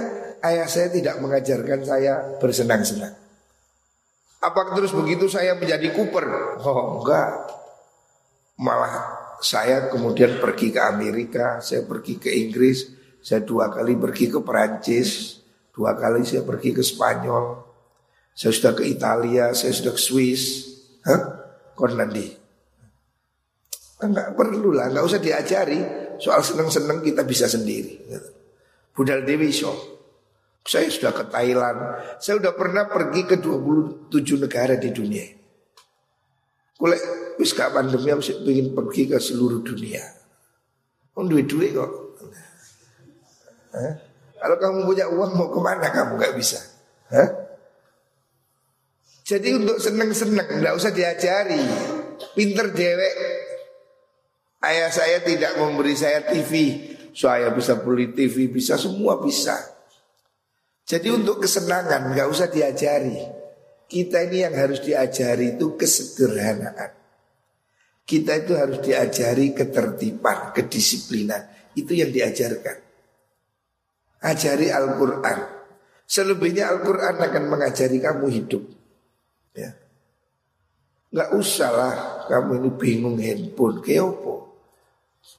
ayah 0.45 0.69
saya 0.69 0.93
tidak 0.93 1.17
mengajarkan 1.17 1.81
saya 1.81 2.37
bersenang-senang. 2.37 3.22
Apakah 4.43 4.75
terus 4.75 4.91
begitu 4.91 5.31
saya 5.31 5.55
menjadi 5.55 5.95
kuper? 5.95 6.59
Oh 6.59 6.99
enggak. 6.99 7.31
Malah 8.59 9.23
saya 9.39 9.87
kemudian 9.87 10.43
pergi 10.43 10.75
ke 10.75 10.83
Amerika, 10.83 11.63
saya 11.63 11.87
pergi 11.87 12.19
ke 12.19 12.27
Inggris, 12.27 12.91
saya 13.23 13.43
dua 13.43 13.71
kali 13.71 13.95
pergi 13.95 14.27
ke 14.27 14.43
Perancis, 14.43 15.39
dua 15.71 15.95
kali 15.95 16.27
saya 16.27 16.43
pergi 16.43 16.75
ke 16.75 16.83
Spanyol, 16.83 17.63
saya 18.35 18.51
sudah 18.51 18.73
ke 18.75 18.83
Italia, 18.83 19.55
saya 19.55 19.71
sudah 19.71 19.95
ke 19.95 20.01
Swiss. 20.01 20.43
Hah? 21.07 21.21
Kon 21.71 21.95
nanti. 21.95 22.27
Enggak 24.03 24.35
perlu 24.35 24.75
lah, 24.75 24.91
enggak 24.91 25.05
usah 25.07 25.21
diajari. 25.23 25.79
Soal 26.19 26.43
seneng-seneng 26.43 26.99
kita 26.99 27.23
bisa 27.23 27.47
sendiri. 27.47 27.99
Budal 28.91 29.23
Dewi 29.23 29.49
Show. 29.49 29.92
Saya 30.63 30.87
sudah 30.87 31.11
ke 31.11 31.23
Thailand. 31.27 31.79
Saya 32.23 32.39
sudah 32.39 32.55
pernah 32.55 32.87
pergi 32.87 33.27
ke 33.27 33.35
27 33.35 34.15
negara 34.39 34.79
di 34.79 34.89
dunia. 34.95 35.27
Kulek 36.79 37.01
wis 37.37 37.51
gak 37.51 37.75
pandemi 37.75 38.09
aku 38.09 38.23
ingin 38.47 38.71
pergi 38.71 39.11
ke 39.11 39.19
seluruh 39.19 39.59
dunia. 39.59 40.03
Oh 41.19 41.27
duit-duit 41.27 41.75
kok. 41.75 41.91
Hah? 43.75 43.93
Kalau 44.43 44.57
kamu 44.59 44.79
punya 44.87 45.05
uang 45.11 45.31
mau 45.35 45.47
ke 45.51 45.59
mana 45.59 45.87
kamu 45.91 46.19
gak 46.19 46.35
bisa. 46.35 46.59
Hah? 47.11 47.29
Jadi 49.23 49.55
untuk 49.55 49.79
seneng-seneng 49.79 50.59
nggak 50.59 50.75
usah 50.75 50.91
diajari. 50.91 51.63
Pinter 52.35 52.75
dewek. 52.75 53.15
Ayah 54.63 54.91
saya 54.91 55.23
tidak 55.23 55.55
memberi 55.59 55.95
saya 55.95 56.27
TV. 56.27 56.51
Saya 57.15 57.51
bisa 57.55 57.79
beli 57.79 58.11
TV, 58.11 58.51
bisa 58.51 58.75
semua 58.75 59.21
bisa. 59.23 59.72
Jadi 60.83 61.07
untuk 61.11 61.39
kesenangan 61.39 62.11
nggak 62.11 62.27
usah 62.27 62.51
diajari. 62.51 63.23
Kita 63.87 64.25
ini 64.25 64.43
yang 64.43 64.55
harus 64.57 64.83
diajari 64.83 65.55
itu 65.55 65.79
kesederhanaan. 65.79 66.91
Kita 68.03 68.35
itu 68.35 68.51
harus 68.59 68.83
diajari 68.83 69.55
ketertiban, 69.55 70.51
kedisiplinan. 70.51 71.71
Itu 71.71 71.95
yang 71.95 72.11
diajarkan. 72.11 72.77
Ajari 74.23 74.67
Al-Quran. 74.71 75.39
Selebihnya 76.03 76.67
Al-Quran 76.67 77.15
akan 77.15 77.43
mengajari 77.47 77.97
kamu 78.03 78.27
hidup. 78.27 78.63
Ya. 79.55 79.71
Gak 81.13 81.29
usah 81.37 81.71
lah 81.71 81.95
kamu 82.27 82.51
ini 82.59 82.69
bingung 82.75 83.17
handphone. 83.21 83.79
Apa? 83.79 84.35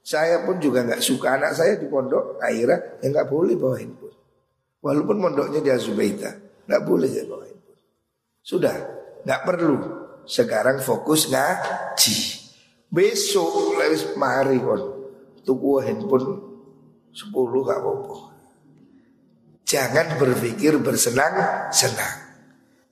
Saya 0.00 0.40
pun 0.48 0.56
juga 0.56 0.80
nggak 0.84 1.04
suka 1.04 1.36
anak 1.36 1.52
saya 1.52 1.76
di 1.76 1.84
pondok 1.88 2.40
akhirnya 2.40 3.00
ya 3.04 3.06
nggak 3.12 3.28
boleh 3.28 3.54
bawa 3.56 3.76
handphone. 3.76 4.16
Walaupun 4.84 5.16
mondoknya 5.16 5.64
di 5.64 5.72
Azubaita, 5.72 6.28
nggak 6.68 6.82
boleh 6.84 7.08
saya 7.08 7.24
bawa 7.24 7.48
handphone. 7.48 7.80
Sudah, 8.44 8.76
nggak 9.24 9.42
perlu. 9.48 9.76
Sekarang 10.28 10.84
fokus 10.84 11.32
ngaji. 11.32 12.18
Besok 12.92 13.80
lewis 13.80 14.12
mari 14.20 14.60
kon 14.60 14.82
tuku 15.40 15.80
handphone 15.80 16.28
sepuluh 17.14 17.64
gak 17.64 17.80
apa-apa. 17.80 18.16
Jangan 19.64 20.20
berpikir 20.20 20.76
bersenang-senang. 20.78 22.16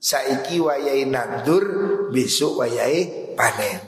Saiki 0.03 0.59
wayai 0.59 1.07
nandur, 1.07 1.63
besok 2.11 2.65
wayai 2.65 3.31
panen. 3.37 3.79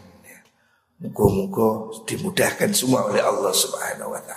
Muka-muka 0.95 1.91
dimudahkan 2.08 2.72
semua 2.72 3.12
oleh 3.12 3.20
Allah 3.20 3.51
Subhanahu 3.51 4.16
wa 4.16 4.22
taala. 4.24 4.36